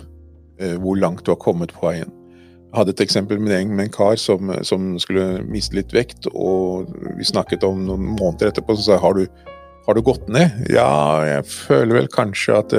hvor 0.80 0.96
langt 0.96 1.24
du 1.26 1.32
har 1.34 1.40
kommet 1.42 1.74
på 1.76 1.84
veien 1.84 2.08
Jeg 2.08 2.78
hadde 2.78 2.94
et 2.94 3.02
eksempel 3.04 3.40
med 3.42 3.52
en, 3.58 3.90
kar 3.92 4.16
som, 4.20 4.48
som, 4.64 4.94
skulle 5.02 5.42
miste 5.44 5.76
litt 5.76 5.92
vekt, 5.92 6.28
og 6.32 6.88
vi 7.18 7.26
snakket 7.28 7.64
om 7.64 7.82
noen 7.84 8.06
måneder 8.16 8.50
etterpå, 8.50 8.76
så 8.76 8.86
sa 8.86 8.94
jeg 8.94 9.04
har 9.04 9.18
du, 9.18 9.50
har 9.86 9.98
du 9.98 10.02
gått 10.04 10.24
ned? 10.32 10.64
Ja, 10.72 10.88
jeg 11.28 11.44
føler 11.50 12.00
vel 12.00 12.08
kanskje 12.12 12.56
at, 12.56 12.74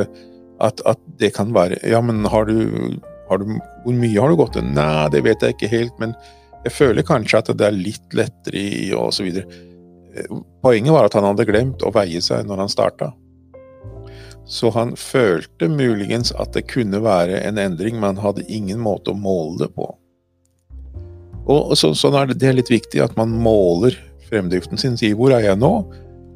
at, 0.62 0.82
at 0.90 1.06
det 1.22 1.36
kan 1.38 1.54
være 1.56 1.80
Ja, 1.86 2.02
men 2.02 2.26
har 2.26 2.50
du, 2.50 2.98
har 3.30 3.42
du, 3.42 3.56
Hvor 3.86 3.96
mye 3.96 4.18
har 4.20 4.34
du 4.34 4.42
gått 4.42 4.60
ned? 4.60 4.74
Nei, 4.78 5.08
det 5.14 5.24
vet 5.26 5.46
jeg 5.46 5.58
ikke 5.58 5.72
helt, 5.72 5.96
men 6.02 6.18
jeg 6.66 6.74
føler 6.76 7.06
kanskje 7.06 7.40
at 7.40 7.54
det 7.56 7.64
er 7.68 7.78
litt 7.78 8.18
lettere 8.18 8.60
i 8.60 8.90
og 8.98 9.14
så 9.16 9.24
videre. 9.24 9.46
Poenget 10.66 10.94
var 10.94 11.08
at 11.08 11.16
han 11.16 11.28
hadde 11.30 11.46
glemt 11.48 11.84
å 11.86 11.94
veie 11.96 12.20
seg 12.24 12.48
når 12.48 12.66
han 12.66 12.72
starta. 12.72 13.12
Så 14.48 14.72
han 14.72 14.96
følte 14.96 15.68
muligens 15.68 16.32
at 16.40 16.54
det 16.56 16.70
kunne 16.72 17.02
være 17.04 17.42
en 17.44 17.60
endring, 17.60 18.00
men 18.00 18.20
hadde 18.24 18.48
ingen 18.48 18.80
måte 18.80 19.12
å 19.12 19.20
måle 19.20 19.66
det 19.66 19.74
på. 19.76 19.90
Og 21.48 21.74
så, 21.80 21.94
sånn 21.96 22.16
er 22.20 22.30
det, 22.30 22.40
det 22.42 22.50
er 22.50 22.58
litt 22.58 22.72
viktig 22.72 23.02
at 23.04 23.16
man 23.20 23.32
måler 23.32 23.96
fremdriften 24.28 24.80
sin. 24.80 24.98
Sier 25.00 25.16
hvor 25.20 25.36
er 25.36 25.46
jeg 25.46 25.60
nå? 25.60 25.74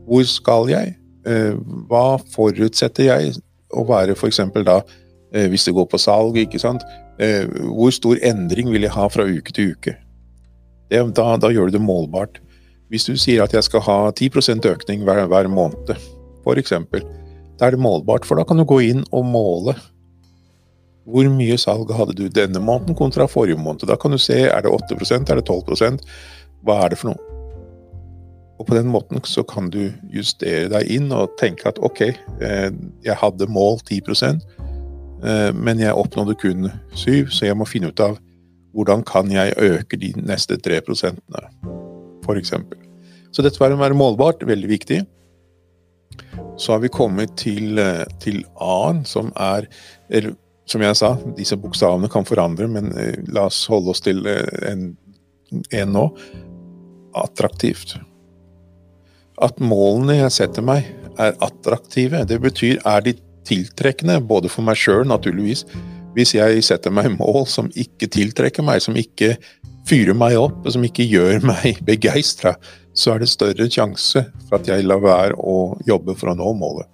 Hvor 0.08 0.28
skal 0.28 0.72
jeg? 0.72 0.96
Eh, 1.28 1.56
hva 1.90 2.20
forutsetter 2.34 3.10
jeg 3.10 3.34
å 3.76 3.84
være 3.88 4.16
f.eks. 4.16 4.42
da, 4.68 4.80
eh, 5.36 5.48
hvis 5.52 5.68
det 5.68 5.76
går 5.76 5.88
på 5.92 6.00
salg, 6.02 6.40
ikke 6.40 6.62
sant? 6.64 6.84
Eh, 7.22 7.44
hvor 7.48 7.92
stor 7.96 8.20
endring 8.24 8.72
vil 8.72 8.88
jeg 8.88 8.96
ha 8.96 9.08
fra 9.12 9.28
uke 9.28 9.56
til 9.56 9.76
uke? 9.76 9.96
Det, 10.92 11.04
da, 11.16 11.36
da, 11.40 11.52
gjør 11.52 11.70
du 11.70 11.78
det 11.78 11.84
målbart. 11.84 12.42
Hvis 12.92 13.08
du 13.08 13.16
sier 13.16 13.44
at 13.44 13.54
jeg 13.56 13.64
skal 13.68 13.84
ha 13.88 14.00
10% 14.12 14.68
økning 14.68 15.06
hver, 15.08 15.24
hver 15.32 15.48
måned, 15.52 15.96
f.eks., 16.44 16.76
da 17.62 17.68
er 17.68 17.76
det 17.76 17.84
målbart, 17.86 18.26
for 18.26 18.42
da 18.42 18.44
kan 18.48 18.58
du 18.58 18.66
gå 18.66 18.80
inn 18.90 19.04
og 19.14 19.28
måle. 19.30 19.76
Hvor 21.06 21.28
mye 21.30 21.58
salg 21.62 21.92
hadde 21.94 22.16
du 22.18 22.24
denne 22.34 22.58
måneden 22.62 22.98
kontra 22.98 23.28
forrige 23.30 23.62
måned? 23.62 23.86
Da 23.86 24.00
kan 24.02 24.14
du 24.14 24.18
se 24.22 24.48
er 24.48 24.66
det 24.66 24.72
8 24.74 24.98
er 24.98 25.38
det 25.38 25.46
12% 25.46 26.02
hva 26.66 26.80
er 26.86 26.94
det 26.94 27.00
for 27.02 27.12
noe? 27.12 27.38
Og 28.62 28.68
På 28.70 28.78
den 28.78 28.90
måten 28.94 29.22
så 29.26 29.42
kan 29.46 29.72
du 29.74 29.92
justere 30.14 30.70
deg 30.70 30.90
inn 30.94 31.10
og 31.14 31.34
tenke 31.42 31.70
at 31.70 31.80
ok, 31.82 32.02
eh, 32.46 32.70
jeg 33.02 33.18
hadde 33.18 33.50
mål 33.50 33.80
10 33.88 34.02
eh, 35.26 35.50
men 35.54 35.82
jeg 35.82 35.98
oppnådde 35.98 36.38
kun 36.38 36.70
7 36.94 37.30
så 37.30 37.46
jeg 37.46 37.58
må 37.58 37.66
finne 37.66 37.90
ut 37.90 38.00
av 38.00 38.20
hvordan 38.74 39.02
kan 39.04 39.32
jeg 39.34 39.58
øke 39.58 39.98
de 39.98 40.14
neste 40.16 40.58
3 40.58 40.82
prosentene, 40.86 41.42
for 42.24 42.38
eksempel. 42.38 42.78
Så 43.34 43.42
dette 43.42 43.60
må 43.60 43.82
være 43.82 43.98
målbart, 43.98 44.46
veldig 44.48 44.70
viktig. 44.70 45.02
Så 46.62 46.76
har 46.76 46.84
vi 46.84 46.92
kommet 46.94 47.34
til, 47.42 47.80
eh, 47.82 48.06
til 48.22 48.44
A-en, 48.62 49.06
som 49.06 49.34
er 49.36 49.68
eller, 50.10 50.38
Som 50.72 50.82
jeg 50.86 50.96
sa, 50.96 51.18
disse 51.36 51.58
bokstavene 51.58 52.08
kan 52.08 52.24
forandre, 52.24 52.68
men 52.70 52.94
eh, 52.96 53.18
la 53.34 53.48
oss 53.50 53.66
holde 53.68 53.92
oss 53.92 54.00
til 54.00 54.22
en, 54.24 54.96
en 55.74 55.92
nå. 55.92 56.04
Attraktivt. 57.18 57.98
At 59.42 59.60
målene 59.60 60.20
jeg 60.22 60.32
setter 60.32 60.64
meg, 60.64 60.86
er 61.20 61.36
attraktive. 61.44 62.24
Det 62.30 62.40
betyr 62.40 62.80
er 62.88 63.04
de 63.04 63.16
tiltrekkende, 63.48 64.22
både 64.22 64.52
for 64.54 64.64
meg 64.64 64.80
sjøl, 64.80 65.04
naturligvis. 65.10 65.66
Hvis 66.16 66.36
jeg 66.36 66.64
setter 66.68 66.94
meg 66.94 67.10
mål 67.18 67.46
som 67.50 67.72
ikke 67.74 68.10
tiltrekker 68.12 68.64
meg, 68.64 68.84
som 68.86 68.96
ikke 69.00 69.34
fyrer 69.90 70.16
meg 70.18 70.38
opp, 70.40 70.60
og 70.66 70.76
som 70.76 70.86
ikke 70.86 71.08
gjør 71.10 71.44
meg 71.52 71.82
begeistra, 71.88 72.56
så 72.94 73.14
er 73.14 73.22
det 73.22 73.32
større 73.32 73.68
sjanse 73.72 74.26
for 74.48 74.60
at 74.60 74.68
jeg 74.68 74.86
lar 74.88 75.02
være 75.04 75.38
å 75.38 75.78
jobbe 75.88 76.16
for 76.20 76.32
å 76.32 76.38
nå 76.38 76.54
målet. 76.60 76.88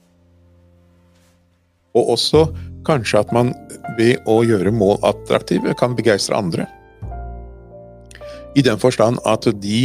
Og 1.97 2.13
også 2.13 2.45
kanskje 2.87 3.21
at 3.23 3.33
man 3.35 3.51
ved 3.97 4.21
å 4.29 4.41
gjøre 4.45 4.73
mål 4.75 4.99
attraktive 5.07 5.73
kan 5.79 5.95
begeistre 5.97 6.37
andre. 6.37 6.67
I 8.57 8.63
den 8.65 8.79
forstand 8.81 9.21
at 9.25 9.47
de 9.61 9.79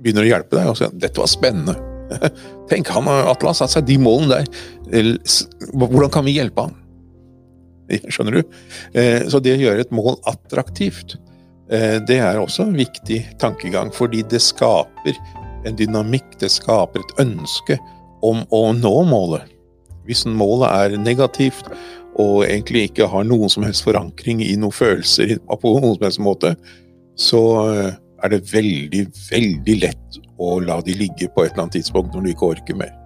begynner 0.00 0.26
å 0.26 0.30
hjelpe 0.30 0.56
deg 0.56 0.70
og 0.70 0.78
sier 0.78 0.92
'dette 0.94 1.20
var 1.20 1.30
spennende'. 1.30 1.78
Tenk, 2.70 2.88
han 2.90 3.06
Atle 3.06 3.52
har 3.52 3.58
satt 3.58 3.74
seg 3.74 3.86
de 3.86 3.98
målene 4.02 4.40
der. 4.40 5.18
Hvordan 5.74 6.10
kan 6.10 6.26
vi 6.26 6.38
hjelpe 6.38 6.66
han? 6.66 6.78
Skjønner 8.12 8.40
du? 8.40 8.56
Eh, 8.94 9.26
så 9.30 9.42
det 9.42 9.54
å 9.56 9.62
gjøre 9.62 9.84
et 9.84 9.94
mål 9.94 10.18
attraktivt, 10.30 11.18
det 11.70 12.16
er 12.18 12.40
også 12.40 12.64
en 12.66 12.74
viktig 12.74 13.20
tankegang, 13.38 13.92
fordi 13.94 14.24
det 14.26 14.40
skaper 14.42 15.14
en 15.68 15.76
dynamikk, 15.78 16.32
det 16.40 16.50
skaper 16.50 17.04
et 17.04 17.16
ønske 17.22 17.76
om 18.26 18.42
å 18.50 18.62
nå 18.76 18.94
målet. 19.08 19.48
Hvis 20.08 20.24
målet 20.26 20.70
er 20.70 21.00
negativt 21.00 21.68
og 22.18 22.44
egentlig 22.44 22.88
ikke 22.88 23.08
har 23.12 23.26
noen 23.28 23.52
som 23.52 23.64
helst 23.64 23.84
forankring 23.86 24.42
i 24.44 24.56
noen 24.58 24.74
følelser 24.74 25.36
på 25.62 25.74
noen 25.76 25.96
som 25.96 26.06
helst 26.08 26.24
måte, 26.24 26.54
så 27.20 27.42
eh, 27.68 27.90
er 28.24 28.32
det 28.34 28.46
veldig, 28.52 29.04
veldig 29.30 29.76
lett 29.80 30.20
å 30.40 30.56
la 30.64 30.80
de 30.84 30.96
ligge 30.96 31.28
på 31.32 31.44
et 31.44 31.52
eller 31.52 31.66
annet 31.66 31.78
tidspunkt 31.80 32.16
når 32.16 32.24
du 32.24 32.32
ikke 32.32 32.50
orker 32.56 32.80
mer. 32.80 32.96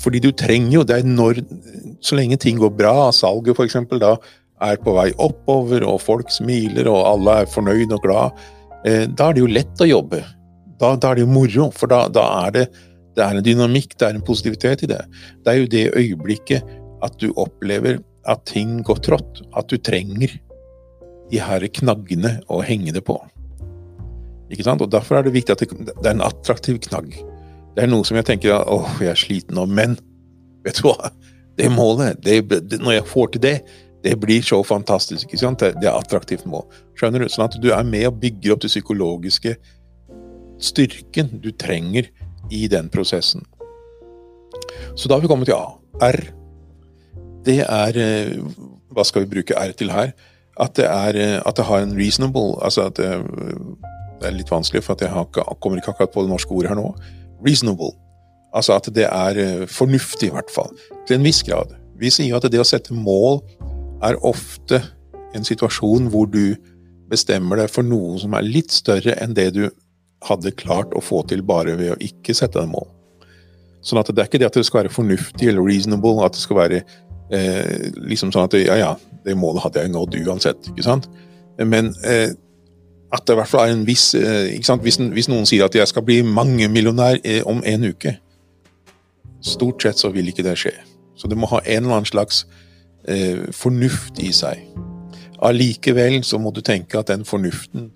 Fordi 0.00 0.20
du 0.24 0.30
trenger 0.32 0.80
jo 0.80 0.82
det 0.88 1.04
når 1.06 1.42
Så 2.04 2.16
lenge 2.16 2.36
ting 2.40 2.58
går 2.58 2.72
bra, 2.74 3.12
salget 3.12 3.56
f.eks. 3.56 3.76
da 4.00 4.16
er 4.62 4.78
på 4.82 4.94
vei 4.96 5.08
oppover, 5.22 5.84
og 5.88 6.02
folk 6.02 6.30
smiler, 6.32 6.88
og 6.90 7.02
alle 7.08 7.40
er 7.42 7.50
fornøyd 7.50 7.92
og 7.96 8.02
glad, 8.04 8.42
eh, 8.86 9.04
da 9.10 9.28
er 9.28 9.36
det 9.36 9.44
jo 9.44 9.50
lett 9.50 9.82
å 9.82 9.90
jobbe. 9.90 10.22
Da, 10.80 10.94
da 11.00 11.10
er 11.10 11.18
det 11.18 11.26
jo 11.26 11.34
moro, 11.34 11.68
for 11.74 11.90
da, 11.90 12.04
da 12.12 12.24
er 12.44 12.56
det, 12.56 12.64
det 13.14 13.22
er 13.24 13.38
en 13.38 13.46
dynamikk, 13.46 13.94
det 13.98 14.08
er 14.08 14.16
en 14.18 14.26
positivitet 14.26 14.86
i 14.86 14.90
det. 14.90 15.02
Det 15.44 15.52
er 15.52 15.60
jo 15.60 15.70
det 15.70 15.84
øyeblikket 15.94 16.74
at 17.04 17.18
du 17.20 17.30
opplever 17.40 18.00
at 18.30 18.46
ting 18.48 18.80
går 18.86 19.02
trått, 19.04 19.42
at 19.54 19.68
du 19.70 19.76
trenger 19.78 20.32
de 21.30 21.40
her 21.40 21.66
knaggene 21.78 22.38
å 22.52 22.60
henge 22.64 22.94
det 22.94 23.04
på. 23.06 23.18
Ikke 24.52 24.66
sant? 24.66 24.82
Og 24.84 24.90
Derfor 24.92 25.18
er 25.18 25.26
det 25.26 25.34
viktig 25.34 25.54
at 25.54 25.62
det, 25.62 25.70
det 25.92 26.08
er 26.08 26.16
en 26.16 26.26
attraktiv 26.26 26.80
knagg. 26.88 27.14
Det 27.74 27.84
er 27.84 27.90
noe 27.90 28.06
som 28.06 28.18
jeg 28.18 28.28
tenker 28.28 28.54
åh, 28.54 28.98
jeg 29.02 29.12
er 29.12 29.18
sliten 29.18 29.58
nå, 29.58 29.66
men 29.66 29.96
vet 30.64 30.78
du 30.78 30.88
hva? 30.88 31.10
Det 31.58 31.70
målet, 31.70 32.18
det, 32.24 32.40
det, 32.50 32.80
når 32.82 32.98
jeg 32.98 33.10
får 33.10 33.28
til 33.34 33.44
det, 33.44 33.56
det 34.04 34.18
blir 34.20 34.42
så 34.44 34.60
fantastisk. 34.64 35.26
ikke 35.28 35.40
sant? 35.40 35.62
Det, 35.64 35.88
er 35.88 35.96
attraktivt 35.96 36.44
mål. 36.46 36.66
Skjønner 36.98 37.24
du? 37.24 37.30
Sånn 37.32 37.46
at 37.46 37.56
du 37.60 37.70
er 37.72 37.86
med 37.88 38.04
og 38.10 38.20
bygger 38.20 38.54
opp 38.54 38.64
den 38.64 38.72
psykologiske 38.72 39.56
styrken 40.60 41.32
du 41.42 41.50
trenger 41.56 42.10
i 42.52 42.66
den 42.68 42.90
prosessen. 42.92 43.46
Så 44.94 45.08
da 45.08 45.16
har 45.16 45.24
vi 45.24 45.30
kommet 45.32 45.48
til 45.48 45.56
A. 45.56 45.72
R. 46.04 46.20
Det 47.44 47.58
er 47.64 47.98
eh, 48.00 48.36
Hva 48.94 49.04
skal 49.04 49.24
vi 49.24 49.32
bruke 49.38 49.56
R 49.58 49.72
til 49.76 49.90
her? 49.92 50.12
At 50.60 50.76
det, 50.78 50.86
er, 50.86 51.18
eh, 51.18 51.40
at 51.40 51.56
det 51.56 51.66
har 51.66 51.82
en 51.82 51.96
reasonable 51.98 52.60
Altså 52.62 52.86
at 52.88 53.00
det, 53.00 53.10
det 54.20 54.28
er 54.28 54.36
litt 54.36 54.52
vanskelig, 54.52 54.84
for 54.84 55.00
jeg 55.00 55.10
har, 55.10 55.26
kommer 55.32 55.80
ikke 55.80 55.94
akkurat 55.94 56.12
på 56.14 56.24
det 56.26 56.32
norske 56.32 56.52
ordet 56.54 56.70
her 56.70 56.78
nå. 56.78 56.92
Reasonable. 57.44 57.94
Altså 58.54 58.76
at 58.76 58.92
det 58.94 59.08
er 59.08 59.40
eh, 59.40 59.66
fornuftig, 59.66 60.28
i 60.28 60.36
hvert 60.36 60.52
fall. 60.52 60.76
Til 61.08 61.18
en 61.18 61.26
viss 61.26 61.42
grad. 61.42 61.72
Vi 61.98 62.12
sier 62.12 62.30
jo 62.30 62.38
at 62.38 62.46
det 62.52 62.60
å 62.60 62.68
sette 62.68 62.94
mål 62.94 63.40
er 64.04 64.20
ofte 64.26 64.80
en 65.34 65.46
situasjon 65.46 66.10
hvor 66.12 66.28
du 66.30 66.54
bestemmer 67.10 67.60
deg 67.60 67.72
for 67.72 67.86
noe 67.86 68.18
som 68.22 68.34
er 68.36 68.46
litt 68.46 68.72
større 68.74 69.16
enn 69.22 69.34
det 69.36 69.50
du 69.56 69.64
hadde 70.24 70.54
klart 70.56 70.94
å 70.96 71.02
få 71.04 71.22
til 71.28 71.42
bare 71.44 71.76
ved 71.78 71.94
å 71.94 72.00
ikke 72.02 72.36
sette 72.36 72.60
deg 72.60 72.70
mål. 72.72 72.86
Sånn 73.84 74.00
at 74.00 74.08
det 74.08 74.22
er 74.22 74.30
ikke 74.30 74.40
det 74.40 74.48
at 74.48 74.56
det 74.56 74.64
skal 74.64 74.82
være 74.82 74.94
fornuftig 74.94 75.50
eller 75.50 75.66
reasonable, 75.66 76.24
at 76.24 76.36
det 76.36 76.44
skal 76.44 76.60
være 76.62 76.80
eh, 76.80 77.90
liksom 78.08 78.32
sånn 78.32 78.48
at 78.48 78.56
ja, 78.56 78.78
ja, 78.80 78.94
det 79.26 79.36
målet 79.36 79.66
hadde 79.66 79.84
jeg 79.84 79.92
nådd 79.92 80.16
uansett, 80.22 80.70
ikke 80.72 80.86
sant? 80.86 81.10
Men 81.60 81.92
eh, 82.08 82.32
at 83.14 83.26
det 83.26 83.36
i 83.36 83.38
hvert 83.38 83.50
fall 83.50 83.68
er 83.68 83.74
en 83.76 83.86
viss 83.86 84.08
eh, 84.18 84.56
hvis, 84.56 84.98
hvis, 84.98 85.28
noen 85.30 85.46
sier 85.46 85.66
at 85.66 85.76
jeg 85.76 85.90
skal 85.90 86.04
bli 86.06 86.22
mangemillionær 86.26 87.20
eh, 87.22 87.42
om 87.46 87.62
en 87.64 87.90
uke 87.92 88.18
Stort 89.44 89.84
sett 89.84 90.00
så 90.00 90.08
vil 90.08 90.30
ikke 90.30 90.40
det 90.40 90.54
skje. 90.56 90.70
Så 91.20 91.28
det 91.28 91.36
må 91.36 91.44
ha 91.50 91.58
en 91.60 91.82
eller 91.82 91.98
annen 91.98 92.08
slags 92.08 92.46
eh, 93.08 93.44
fornuft 93.52 94.20
i 94.22 94.32
seg. 94.32 94.64
Allikevel 95.44 96.22
så 96.24 96.38
må 96.40 96.52
du 96.54 96.62
tenke 96.64 96.98
at 97.00 97.12
den 97.12 97.24
fornuften 97.28 97.90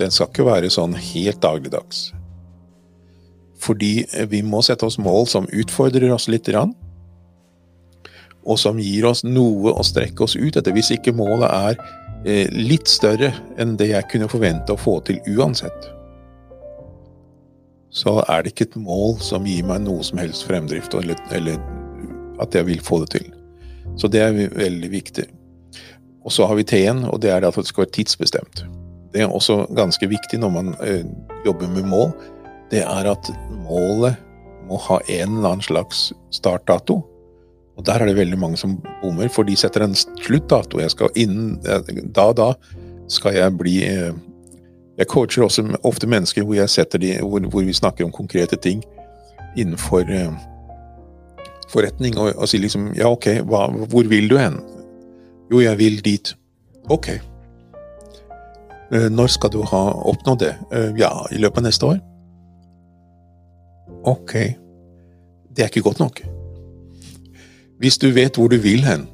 den 0.00 0.12
skal 0.14 0.30
ikke 0.30 0.46
være 0.48 0.70
sånn 0.72 0.94
helt 0.96 1.42
dagligdags. 1.44 2.10
Fordi 3.60 4.06
eh, 4.08 4.26
vi 4.30 4.42
må 4.42 4.62
sette 4.64 4.86
oss 4.88 4.98
mål 4.98 5.28
som 5.28 5.48
utfordrer 5.52 6.12
oss 6.14 6.28
litt, 6.32 6.48
og 8.40 8.56
som 8.58 8.78
gir 8.80 9.04
oss 9.06 9.24
noe 9.26 9.74
å 9.76 9.84
strekke 9.84 10.24
oss 10.24 10.36
ut 10.36 10.56
etter. 10.56 10.72
Hvis 10.72 10.94
ikke 10.96 11.12
målet 11.12 11.50
er 11.52 11.80
Eh, 12.24 12.50
litt 12.52 12.88
større 12.88 13.30
enn 13.56 13.78
det 13.80 13.94
jeg 13.94 14.08
kunne 14.12 14.28
forvente 14.28 14.74
å 14.74 14.80
få 14.80 14.98
til 15.08 15.22
uansett. 15.32 15.88
Så 17.90 18.18
er 18.28 18.44
det 18.44 18.52
ikke 18.52 18.66
et 18.68 18.76
mål 18.76 19.16
som 19.24 19.46
gir 19.48 19.64
meg 19.66 19.80
noe 19.86 20.04
som 20.04 20.20
helst 20.20 20.44
fremdrift, 20.46 20.94
eller, 20.94 21.16
eller 21.32 21.56
at 22.44 22.54
jeg 22.54 22.68
vil 22.68 22.84
få 22.84 23.00
det 23.04 23.14
til. 23.16 23.30
Så 23.96 24.08
det 24.08 24.22
er 24.22 24.36
veldig 24.56 24.90
viktig. 24.90 25.26
Og 26.24 26.32
så 26.32 26.46
har 26.46 26.58
vi 26.58 26.66
T-en, 26.68 27.04
og 27.08 27.20
det 27.22 27.30
er 27.32 27.46
at 27.46 27.56
det 27.56 27.66
skal 27.68 27.84
være 27.86 27.96
tidsbestemt. 27.96 28.64
Det 29.12 29.22
er 29.22 29.32
også 29.32 29.64
ganske 29.76 30.06
viktig 30.08 30.38
når 30.38 30.52
man 30.54 30.74
eh, 30.84 31.04
jobber 31.46 31.68
med 31.68 31.88
mål. 31.90 32.12
Det 32.70 32.84
er 32.84 33.10
at 33.10 33.30
målet 33.66 34.20
må 34.68 34.78
ha 34.86 35.00
en 35.08 35.38
eller 35.38 35.48
annen 35.48 35.64
slags 35.64 36.12
startdato, 36.30 37.00
og 37.76 37.86
der 37.86 38.02
er 38.02 38.10
det 38.10 38.16
veldig 38.16 38.38
mange 38.38 38.60
som 38.60 38.76
bommer, 39.00 39.28
for 39.32 39.48
de 39.48 39.56
setter 39.56 39.82
en 39.86 39.96
sluttdato. 39.96 40.80
Jeg 40.80 40.92
skal 40.92 41.08
innen 41.16 41.56
da 42.14 42.28
og 42.28 42.36
da 42.36 42.52
skal 43.10 43.34
jeg 43.34 43.56
bli 43.58 43.78
eh, 43.88 44.12
Jeg 44.98 45.08
coacher 45.08 45.42
også 45.42 45.62
ofte 45.82 46.06
mennesker 46.06 46.44
hvor, 46.44 46.54
de, 47.00 47.18
hvor, 47.24 47.40
hvor 47.40 47.62
vi 47.64 47.72
snakker 47.72 48.04
om 48.04 48.12
konkrete 48.12 48.56
ting 48.56 48.82
innenfor 49.56 50.04
forretning, 51.70 52.18
og, 52.18 52.34
og 52.36 52.50
si 52.50 52.60
liksom 52.60 52.90
Ja, 52.98 53.10
ok, 53.10 53.40
hva, 53.48 53.66
hvor 53.90 54.08
vil 54.10 54.30
du 54.30 54.36
hen? 54.40 54.60
Jo, 55.50 55.60
jeg 55.64 55.78
vil 55.78 56.00
dit. 56.04 56.34
Ok. 56.90 57.08
Uh, 58.90 59.08
når 59.10 59.30
skal 59.34 59.52
du 59.54 59.62
ha 59.66 59.82
oppnådd 60.10 60.42
det? 60.42 60.54
Uh, 60.74 60.90
ja, 60.98 61.10
i 61.30 61.38
løpet 61.42 61.62
av 61.62 61.66
neste 61.68 61.86
år. 61.86 61.98
Ok. 64.06 64.34
Det 65.50 65.64
er 65.64 65.70
ikke 65.70 65.86
godt 65.86 66.02
nok. 66.02 66.22
Hvis 67.80 67.98
du 67.98 68.10
vet 68.14 68.36
hvor 68.36 68.50
du 68.52 68.58
vil 68.60 68.84
hen, 68.84 69.08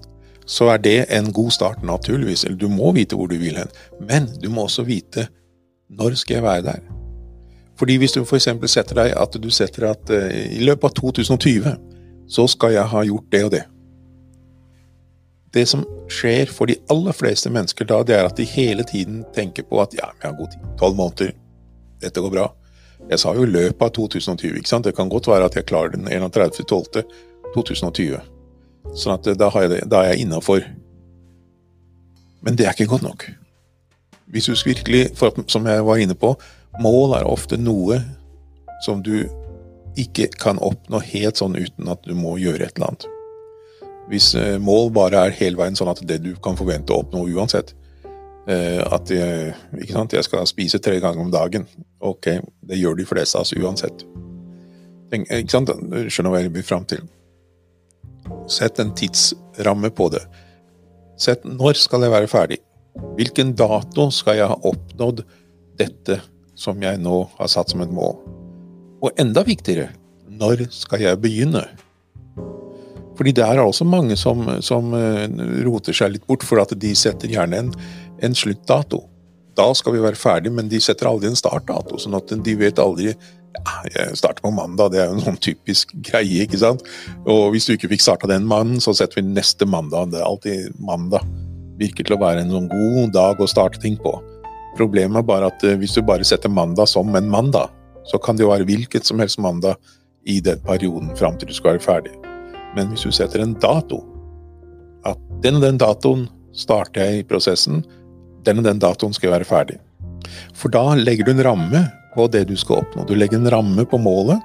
så 0.47 0.71
er 0.75 0.83
det 0.83 0.99
en 1.11 1.33
god 1.33 1.51
start, 1.51 1.83
naturligvis. 1.83 2.45
Eller 2.45 2.59
du 2.59 2.69
må 2.69 2.93
vite 2.93 3.17
hvor 3.17 3.31
du 3.31 3.37
vil 3.39 3.57
hen, 3.59 3.73
men 4.01 4.29
du 4.43 4.51
må 4.51 4.67
også 4.67 4.87
vite 4.87 5.29
når 5.91 6.17
skal 6.19 6.35
jeg 6.35 6.43
være 6.43 6.63
der. 6.63 6.81
Fordi 7.79 7.97
hvis 8.01 8.13
du 8.13 8.25
f.eks. 8.25 8.49
setter 8.67 8.97
deg 8.97 9.13
at 9.17 9.37
du 9.43 9.51
setter 9.51 9.91
at 9.91 10.11
uh, 10.11 10.31
i 10.33 10.65
løpet 10.65 10.85
av 10.91 10.97
2020 11.01 11.96
så 12.29 12.47
skal 12.51 12.75
jeg 12.75 12.91
ha 12.91 13.03
gjort 13.07 13.33
det 13.33 13.45
og 13.47 13.51
det. 13.55 13.65
Det 15.55 15.65
som 15.69 15.85
skjer 16.13 16.51
for 16.53 16.67
de 16.69 16.77
aller 16.93 17.15
fleste 17.17 17.51
mennesker 17.53 17.85
da, 17.89 18.03
det 18.05 18.17
er 18.17 18.27
at 18.29 18.37
de 18.37 18.45
hele 18.45 18.85
tiden 18.85 19.25
tenker 19.35 19.63
på 19.69 19.81
at 19.81 19.95
ja, 19.97 20.11
vi 20.19 20.27
har 20.27 20.37
god 20.37 20.51
tid. 20.53 20.61
Tolv 20.81 20.97
måneder. 20.99 21.33
Dette 22.03 22.21
går 22.21 22.31
bra. 22.35 22.47
Jeg 23.11 23.19
sa 23.23 23.35
jo 23.37 23.43
i 23.47 23.51
løpet 23.51 23.83
av 23.83 23.91
2020. 23.97 24.57
ikke 24.59 24.69
sant? 24.69 24.85
Det 24.85 24.97
kan 24.97 25.09
godt 25.09 25.29
være 25.31 25.45
at 25.49 25.57
jeg 25.57 25.69
klarer 25.69 25.91
den 25.95 26.09
31.12.2020. 26.09 28.21
Sånn 28.97 29.15
at 29.17 29.25
da, 29.39 29.51
jeg, 29.63 29.69
da 29.89 29.97
er 30.03 30.09
jeg 30.13 30.21
innafor. 30.27 30.61
Men 32.45 32.53
det 32.59 32.67
er 32.67 32.73
ikke 32.77 32.93
godt 32.93 33.07
nok. 33.07 33.21
Hvis 34.27 34.49
du 34.51 34.55
virkelig, 34.67 35.03
for, 35.17 35.31
som 35.49 35.67
jeg 35.67 35.87
var 35.87 35.97
inne 36.03 36.15
på, 36.19 36.37
mål 36.83 37.13
er 37.17 37.31
ofte 37.31 37.57
noe 37.57 38.03
som 38.85 39.03
du 39.03 39.29
ikke 39.97 40.29
kan 40.37 40.61
oppnå 40.63 41.01
helt 41.13 41.41
sånn 41.41 41.57
uten 41.57 41.89
at 41.93 42.05
du 42.07 42.15
må 42.19 42.37
gjøre 42.41 42.69
et 42.69 42.77
eller 42.77 42.93
annet. 42.93 43.09
Hvis 44.11 44.35
eh, 44.39 44.57
mål 44.63 44.93
bare 44.95 45.27
er 45.27 45.35
hele 45.39 45.59
veien 45.59 45.79
sånn 45.79 45.91
at 45.91 46.05
det 46.07 46.21
du 46.23 46.35
kan 46.43 46.59
forvente 46.59 46.95
å 46.95 47.03
oppnå 47.03 47.25
uansett, 47.35 47.75
Eh, 48.47 48.79
at 48.95 49.11
jeg, 49.11 49.55
jeg, 49.75 50.23
skal 50.23 50.47
spise 50.47 50.79
tre 50.79 51.01
ganger 51.03 51.25
om 51.25 51.33
dagen. 51.35 51.67
Ok, 51.99 52.29
det 52.63 52.79
gjør 52.79 52.95
de 53.01 53.07
fleste 53.09 53.39
av 53.39 53.43
oss 53.43 53.55
uansett. 53.59 54.05
Tenk, 55.11 55.27
ikke 55.27 55.55
sant? 55.55 55.73
Skjønner 56.11 56.35
hva 56.35 56.43
jeg 56.45 56.55
vil 56.55 56.67
fram 56.67 56.87
til. 56.87 57.03
Sett 58.51 58.79
en 58.83 58.95
tidsramme 58.95 59.91
på 59.95 60.09
det. 60.15 60.23
Sett 61.19 61.43
når 61.47 61.79
skal 61.81 62.07
jeg 62.07 62.15
være 62.15 62.31
ferdig? 62.31 62.61
Hvilken 63.19 63.53
dato 63.59 64.09
skal 64.15 64.39
jeg 64.39 64.51
ha 64.53 64.57
oppnådd 64.67 65.25
dette 65.81 66.21
som 66.57 66.79
jeg 66.83 67.03
nå 67.03 67.25
har 67.37 67.51
satt 67.51 67.75
som 67.75 67.83
et 67.83 67.93
mål? 67.93 68.15
Og 69.03 69.13
enda 69.21 69.45
viktigere, 69.45 69.91
når 70.29 70.67
skal 70.75 71.05
jeg 71.05 71.21
begynne? 71.21 71.67
Fordi 73.17 73.33
det 73.33 73.45
er 73.45 73.63
også 73.63 73.87
mange 73.89 74.17
som, 74.21 74.43
som 74.65 74.93
eh, 74.97 75.25
roter 75.65 75.97
seg 75.97 76.13
litt 76.15 76.27
bort, 76.29 76.45
for 76.45 76.61
at 76.61 76.75
de 76.77 76.91
setter 76.97 77.33
gjerne 77.33 77.63
en 77.63 77.71
en 78.23 78.35
sluttdato. 78.35 79.03
Da 79.57 79.71
skal 79.75 79.97
vi 79.97 80.05
være 80.05 80.21
ferdig, 80.21 80.53
men 80.53 80.69
de 80.69 80.81
setter 80.81 81.09
aldri 81.09 81.31
en 81.31 81.39
startdato. 81.39 81.99
sånn 81.99 82.17
at 82.19 82.33
de 82.45 82.55
vet 82.57 82.79
aldri 82.79 83.13
jeg 83.89 84.17
starter 84.21 84.45
på 84.45 84.51
mandag, 84.53 84.91
det 84.93 85.01
er 85.01 85.07
jo 85.09 85.15
en 85.17 85.23
sånn 85.31 85.39
typisk 85.41 85.95
greie, 86.05 86.45
ikke 86.45 86.61
sant. 86.61 86.83
Og 87.25 87.55
hvis 87.55 87.65
du 87.65 87.73
ikke 87.73 87.89
fikk 87.95 88.05
starta 88.05 88.29
den 88.29 88.45
mannen, 88.45 88.83
så 88.85 88.93
setter 88.93 89.23
vi 89.23 89.31
neste 89.31 89.65
mandag. 89.65 90.11
Det 90.13 90.21
er 90.21 90.27
alltid 90.29 90.77
mandag. 90.77 91.25
Virker 91.81 92.05
til 92.05 92.19
å 92.19 92.21
være 92.21 92.45
en 92.45 92.53
sånn 92.53 92.69
god 92.69 93.15
dag 93.17 93.41
å 93.41 93.49
starte 93.49 93.81
ting 93.81 93.97
på. 93.97 94.13
Problemet 94.77 95.23
er 95.23 95.25
bare 95.25 95.49
at 95.49 95.65
eh, 95.65 95.79
hvis 95.81 95.97
du 95.97 96.03
bare 96.05 96.25
setter 96.25 96.53
mandag 96.53 96.85
som 96.93 97.09
en 97.17 97.33
mandag, 97.33 97.73
så 98.07 98.21
kan 98.23 98.39
det 98.39 98.47
jo 98.47 98.53
være 98.53 98.67
hvilket 98.69 99.07
som 99.09 99.21
helst 99.23 99.41
mandag 99.43 99.77
i 100.27 100.41
den 100.41 100.61
perioden 100.67 101.13
fram 101.19 101.39
til 101.39 101.51
du 101.51 101.55
skal 101.57 101.77
være 101.77 101.87
ferdig. 101.87 102.15
Men 102.77 102.91
hvis 102.91 103.07
du 103.07 103.15
setter 103.15 103.43
en 103.43 103.55
dato, 103.63 104.03
at 105.07 105.21
den 105.43 105.61
og 105.61 105.67
den 105.67 105.79
datoen 105.81 106.27
starter 106.57 107.05
jeg 107.05 107.21
i 107.21 107.29
prosessen, 107.29 107.85
den 108.47 108.63
og 108.63 108.67
den 108.67 108.83
datoen 108.83 109.15
skal 109.15 109.31
jeg 109.31 109.39
være 109.39 109.49
ferdig. 109.49 109.79
For 110.57 110.73
da 110.73 110.95
legger 110.99 111.27
du 111.27 111.35
en 111.35 111.45
ramme 111.47 111.83
på 112.17 112.27
det 112.33 112.47
du 112.51 112.57
skal 112.59 112.83
oppnå. 112.83 113.05
Du 113.07 113.15
legger 113.15 113.39
en 113.39 113.51
ramme 113.53 113.85
på 113.89 114.01
målet, 114.01 114.41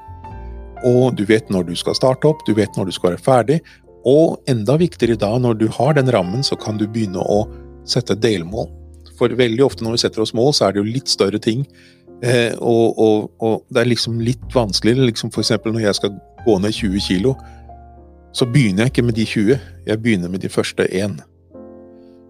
og 0.88 1.16
du 1.18 1.24
vet 1.30 1.50
når 1.54 1.70
du 1.70 1.76
skal 1.78 1.98
starte 1.98 2.28
opp, 2.30 2.44
du 2.48 2.54
vet 2.58 2.78
når 2.78 2.90
du 2.90 2.96
skal 2.96 3.14
være 3.14 3.26
ferdig. 3.26 3.60
Og 4.08 4.40
enda 4.50 4.78
viktigere 4.82 5.20
da, 5.20 5.36
når 5.38 5.60
du 5.60 5.68
har 5.74 5.94
den 5.98 6.10
rammen, 6.14 6.44
så 6.44 6.58
kan 6.58 6.80
du 6.80 6.88
begynne 6.90 7.22
å 7.22 7.44
sette 7.86 8.18
delmål. 8.18 8.70
For 9.20 9.34
veldig 9.38 9.62
ofte 9.66 9.86
når 9.86 9.98
vi 9.98 10.02
setter 10.02 10.24
oss 10.24 10.34
mål, 10.38 10.56
så 10.58 10.68
er 10.68 10.74
det 10.74 10.82
jo 10.82 10.90
litt 10.90 11.12
større 11.12 11.42
ting. 11.42 11.68
Eh, 12.22 12.54
og, 12.62 13.00
og, 13.00 13.32
og, 13.42 13.64
det 13.74 13.82
er 13.82 13.90
liksom 13.90 14.20
litt 14.22 14.54
vanskeligere. 14.54 15.10
Liksom 15.10 15.34
eksempel 15.34 15.74
når 15.74 15.88
jeg 15.88 16.00
skal 16.00 16.16
gå 16.46 16.58
ned 16.62 16.78
20 16.78 17.06
kilo, 17.08 17.36
så 18.34 18.48
begynner 18.48 18.86
jeg 18.86 18.94
ikke 18.94 19.06
med 19.06 19.18
de 19.18 19.26
20, 19.28 19.60
jeg 19.88 20.02
begynner 20.02 20.32
med 20.32 20.44
de 20.44 20.50
første 20.50 20.86
1. 20.88 21.18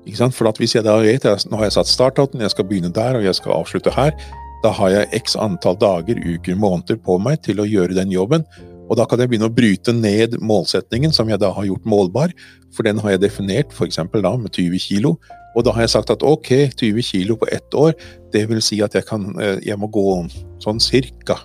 Ikke 0.07 0.17
sant? 0.17 0.33
For 0.33 0.49
hvis 0.57 0.75
jeg 0.75 0.85
da 0.87 0.95
vet 0.97 1.27
jeg, 1.27 1.45
nå 1.51 1.59
har 1.59 1.69
jeg 1.69 1.77
satt 1.77 1.91
startdaten, 1.91 2.41
jeg 2.41 2.53
skal 2.55 2.65
begynne 2.65 2.93
der 2.93 3.19
og 3.19 3.27
jeg 3.27 3.37
skal 3.37 3.59
avslutte 3.59 3.93
her, 3.93 4.15
da 4.63 4.71
har 4.77 4.93
jeg 4.93 5.21
x 5.21 5.35
antall 5.37 5.77
dager, 5.81 6.17
uker, 6.17 6.57
måneder 6.57 6.97
på 7.01 7.17
meg 7.21 7.41
til 7.45 7.61
å 7.61 7.67
gjøre 7.69 7.97
den 7.97 8.13
jobben. 8.13 8.45
Og 8.91 8.97
da 8.99 9.05
kan 9.07 9.21
jeg 9.21 9.31
begynne 9.31 9.47
å 9.47 9.53
bryte 9.53 9.93
ned 9.95 10.35
målsetningen, 10.43 11.13
som 11.15 11.29
jeg 11.31 11.39
da 11.41 11.51
har 11.55 11.67
gjort 11.67 11.85
målbar. 11.87 12.33
For 12.75 12.85
den 12.87 12.99
har 13.01 13.15
jeg 13.15 13.23
definert, 13.23 13.71
f.eks. 13.71 14.01
med 14.11 14.51
20 14.51 14.83
kilo. 14.83 15.15
Og 15.55 15.65
da 15.65 15.71
har 15.75 15.81
jeg 15.85 15.93
sagt 15.95 16.09
at 16.13 16.23
ok, 16.23 16.49
20 16.79 17.01
kilo 17.03 17.35
på 17.39 17.47
ett 17.51 17.71
år, 17.75 17.91
det 18.33 18.49
vil 18.49 18.61
si 18.63 18.81
at 18.83 18.95
jeg, 18.95 19.05
kan, 19.07 19.21
eh, 19.41 19.59
jeg 19.65 19.79
må 19.79 19.87
gå 19.91 20.27
sånn 20.63 20.79
cirka 20.83 21.35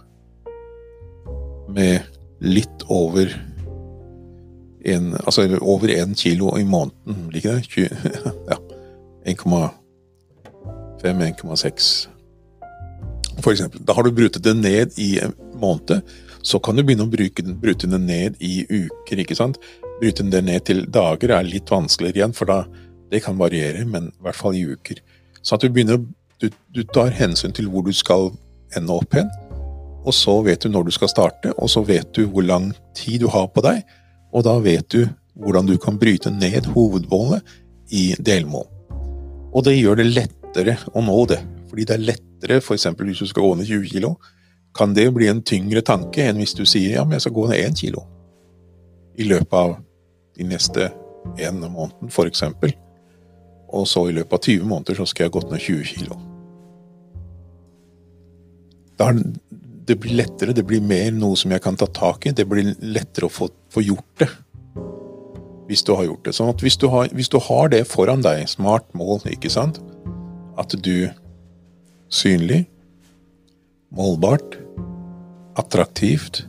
med 1.67 2.01
litt 2.41 2.83
over 2.93 3.27
en, 4.87 5.15
altså 5.25 5.59
over 5.59 5.89
én 5.91 6.15
kilo 6.15 6.59
i 6.61 6.65
måneden, 6.65 7.29
blir 7.31 7.41
ikke 7.43 7.55
det? 7.57 7.67
20, 7.67 7.89
ja. 8.53 8.59
1,5-1,6 9.27 12.09
for 13.43 13.53
eksempel. 13.53 13.85
Da 13.85 13.95
har 13.97 14.03
du 14.03 14.13
brutet 14.13 14.43
det 14.43 14.55
ned 14.55 14.99
i 14.99 15.19
en 15.23 15.35
måned. 15.61 16.01
Så 16.43 16.61
kan 16.63 16.77
du 16.77 16.85
begynne 16.87 17.07
å 17.07 17.11
bruke, 17.11 17.45
bryte 17.61 17.91
den 17.91 18.07
ned 18.09 18.39
i 18.41 18.65
uker. 18.65 19.23
ikke 19.23 19.39
sant? 19.39 19.61
Bryte 20.01 20.27
det 20.31 20.43
ned 20.47 20.67
til 20.69 20.85
dager 20.93 21.35
er 21.37 21.47
litt 21.47 21.71
vanskeligere 21.71 22.23
igjen, 22.23 22.37
for 22.37 22.51
da, 22.51 22.63
det 23.11 23.23
kan 23.25 23.39
variere, 23.39 23.85
men 23.87 24.11
i 24.11 24.23
hvert 24.27 24.39
fall 24.39 24.57
i 24.57 24.65
uker. 24.67 25.01
Så 25.43 25.57
at 25.57 25.65
du 25.65 25.71
begynner, 25.71 26.01
du, 26.43 26.49
du 26.75 26.83
tar 26.95 27.15
hensyn 27.15 27.55
til 27.55 27.71
hvor 27.71 27.87
du 27.87 27.93
skal 27.95 28.31
ende 28.77 28.95
opp 28.95 29.15
hen, 29.15 29.31
og 30.07 30.15
så 30.15 30.39
vet 30.47 30.63
du 30.63 30.71
når 30.71 30.87
du 30.87 30.95
skal 30.95 31.11
starte, 31.11 31.53
og 31.59 31.71
så 31.71 31.83
vet 31.87 32.13
du 32.15 32.27
hvor 32.31 32.47
lang 32.47 32.71
tid 32.95 33.25
du 33.25 33.31
har 33.33 33.49
på 33.51 33.63
deg, 33.67 33.83
og 34.35 34.47
da 34.47 34.57
vet 34.63 34.89
du 34.95 35.07
hvordan 35.37 35.67
du 35.69 35.77
kan 35.83 35.99
bryte 35.99 36.31
ned 36.31 36.71
hovedmålet 36.75 37.43
i 37.95 38.15
delmål. 38.19 38.67
Og 39.53 39.65
det 39.67 39.77
gjør 39.77 40.01
det 40.01 40.09
lettere 40.13 40.77
å 40.95 41.03
nå 41.05 41.19
det, 41.31 41.41
fordi 41.71 41.87
det 41.89 41.97
er 41.97 42.07
lettere 42.13 42.61
f.eks. 42.63 42.87
hvis 42.99 43.23
du 43.23 43.31
skal 43.31 43.49
gå 43.49 43.55
ned 43.59 43.71
20 43.71 43.91
kilo, 43.91 44.15
kan 44.77 44.95
det 44.95 45.09
bli 45.15 45.29
en 45.31 45.43
tyngre 45.43 45.81
tanke 45.81 46.27
enn 46.29 46.41
hvis 46.41 46.55
du 46.57 46.67
sier 46.69 46.99
ja, 46.99 47.05
men 47.05 47.17
jeg 47.17 47.27
skal 47.27 47.37
gå 47.39 47.47
ned 47.51 47.63
1 47.65 47.79
kilo 47.81 48.05
i 49.17 49.25
løpet 49.25 49.57
av 49.57 49.79
de 50.37 50.45
neste 50.45 50.91
en 51.41 51.63
måneden, 51.65 52.11
f.eks. 52.13 52.45
Og 53.77 53.87
så 53.91 54.07
i 54.09 54.17
løpet 54.17 54.39
av 54.39 54.49
20 54.49 54.71
måneder 54.71 54.99
så 54.99 55.07
skal 55.09 55.27
jeg 55.27 55.33
ha 55.33 55.37
gått 55.39 55.53
ned 55.53 55.63
20 55.63 55.91
kilo. 55.93 56.19
Da 58.97 59.13
det 59.87 59.99
blir 60.03 60.17
lettere, 60.19 60.55
det 60.57 60.65
blir 60.67 60.83
mer 60.83 61.13
noe 61.15 61.39
som 61.39 61.53
jeg 61.55 61.63
kan 61.63 61.77
ta 61.79 61.87
tak 61.87 62.27
i. 62.27 62.35
Det 62.35 62.47
blir 62.49 62.73
lettere 62.83 63.29
å 63.29 63.33
få, 63.33 63.49
få 63.71 63.85
gjort 63.85 64.23
det. 64.23 64.29
Hvis 65.69 65.85
du 65.87 65.93
har 65.95 66.09
gjort 66.09 66.27
det. 66.27 66.35
Sånn 66.35 66.51
at 66.51 66.63
hvis 66.63 66.79
du, 66.79 66.89
har, 66.91 67.11
hvis 67.15 67.31
du 67.31 67.39
har 67.43 67.71
det 67.71 67.85
foran 67.91 68.25
deg, 68.25 68.45
smart 68.51 68.87
mål, 68.95 69.23
ikke 69.31 69.51
sant 69.51 69.81
At 70.59 70.75
du 70.79 71.09
Synlig, 72.07 72.69
målbart, 73.91 74.61
attraktivt, 75.59 76.45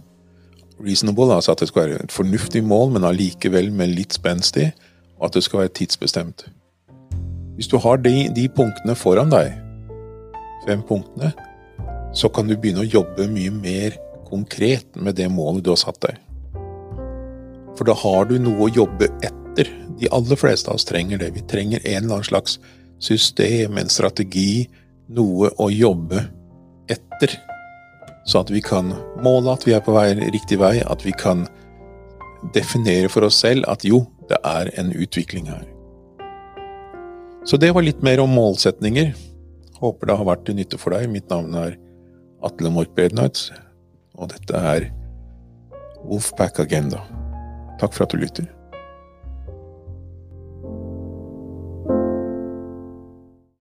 reasonable, 0.77 1.33
altså 1.33 1.55
at 1.55 1.63
det 1.63 1.71
skal 1.71 1.87
være 1.87 2.03
et 2.05 2.13
fornuftig 2.13 2.61
mål, 2.61 2.91
men 2.93 3.07
allikevel 3.07 3.71
med 3.73 3.95
litt 3.97 4.13
spenstig, 4.13 4.67
og 5.17 5.31
at 5.31 5.39
det 5.39 5.43
skal 5.47 5.63
være 5.63 5.73
tidsbestemt. 5.79 6.45
Hvis 7.57 7.69
du 7.71 7.79
har 7.81 7.97
de, 8.05 8.27
de 8.29 8.45
punktene 8.53 8.93
foran 8.93 9.31
deg, 9.33 9.55
fem 10.67 10.83
punktene, 10.85 11.31
så 12.13 12.29
kan 12.29 12.45
du 12.45 12.53
begynne 12.53 12.83
å 12.83 12.89
jobbe 12.89 13.25
mye 13.31 13.49
mer 13.53 13.95
konkret 14.27 14.93
med 14.93 15.17
det 15.17 15.25
målet 15.33 15.63
du 15.65 15.71
har 15.73 15.79
satt 15.81 15.97
deg. 16.05 16.19
For 17.77 17.89
da 17.89 17.95
har 17.97 18.27
du 18.29 18.37
noe 18.41 18.67
å 18.67 18.73
jobbe 18.73 19.09
etter. 19.25 19.71
De 19.97 20.09
aller 20.13 20.37
fleste 20.37 20.69
av 20.69 20.77
oss 20.77 20.85
trenger 20.85 21.21
det. 21.21 21.31
Vi 21.33 21.45
trenger 21.49 21.81
en 21.81 22.03
eller 22.03 22.19
annen 22.19 22.27
slags 22.29 22.59
system, 23.01 23.77
en 23.77 23.89
strategi, 23.89 24.67
noe 25.13 25.49
å 25.57 25.69
jobbe 25.73 26.27
etter. 26.93 27.33
Så 28.27 28.43
at 28.43 28.51
vi 28.53 28.61
kan 28.61 28.91
måle 29.25 29.53
at 29.53 29.65
vi 29.65 29.73
er 29.73 29.81
på 29.81 29.95
vei 29.95 30.11
riktig 30.19 30.59
vei, 30.61 30.75
at 30.85 31.05
vi 31.05 31.15
kan 31.17 31.47
definere 32.53 33.09
for 33.09 33.25
oss 33.25 33.41
selv 33.41 33.65
at 33.71 33.85
jo, 33.87 34.03
det 34.29 34.37
er 34.45 34.69
en 34.77 34.93
utvikling 34.93 35.49
her. 35.49 35.65
Så 37.47 37.57
det 37.57 37.71
var 37.71 37.85
litt 37.85 38.01
mer 38.03 38.19
om 38.19 38.33
målsetninger. 38.35 39.13
Håper 39.79 40.09
det 40.09 40.15
har 40.19 40.27
vært 40.27 40.41
til 40.49 40.57
nytte 40.57 40.79
for 40.81 40.91
deg. 40.91 41.07
Mitt 41.07 41.29
navn 41.31 41.53
er 41.55 41.77
Atle 42.43 42.71
Mork 42.75 42.91
Brednights, 42.97 43.53
og 44.19 44.33
dette 44.33 44.59
er 44.73 44.89
Wolfpack 46.03 46.59
Agenda. 46.59 46.99
Takk 47.79 47.95
for 47.95 48.03
at 48.03 48.11
du 48.11 48.19
lytter. 48.19 48.49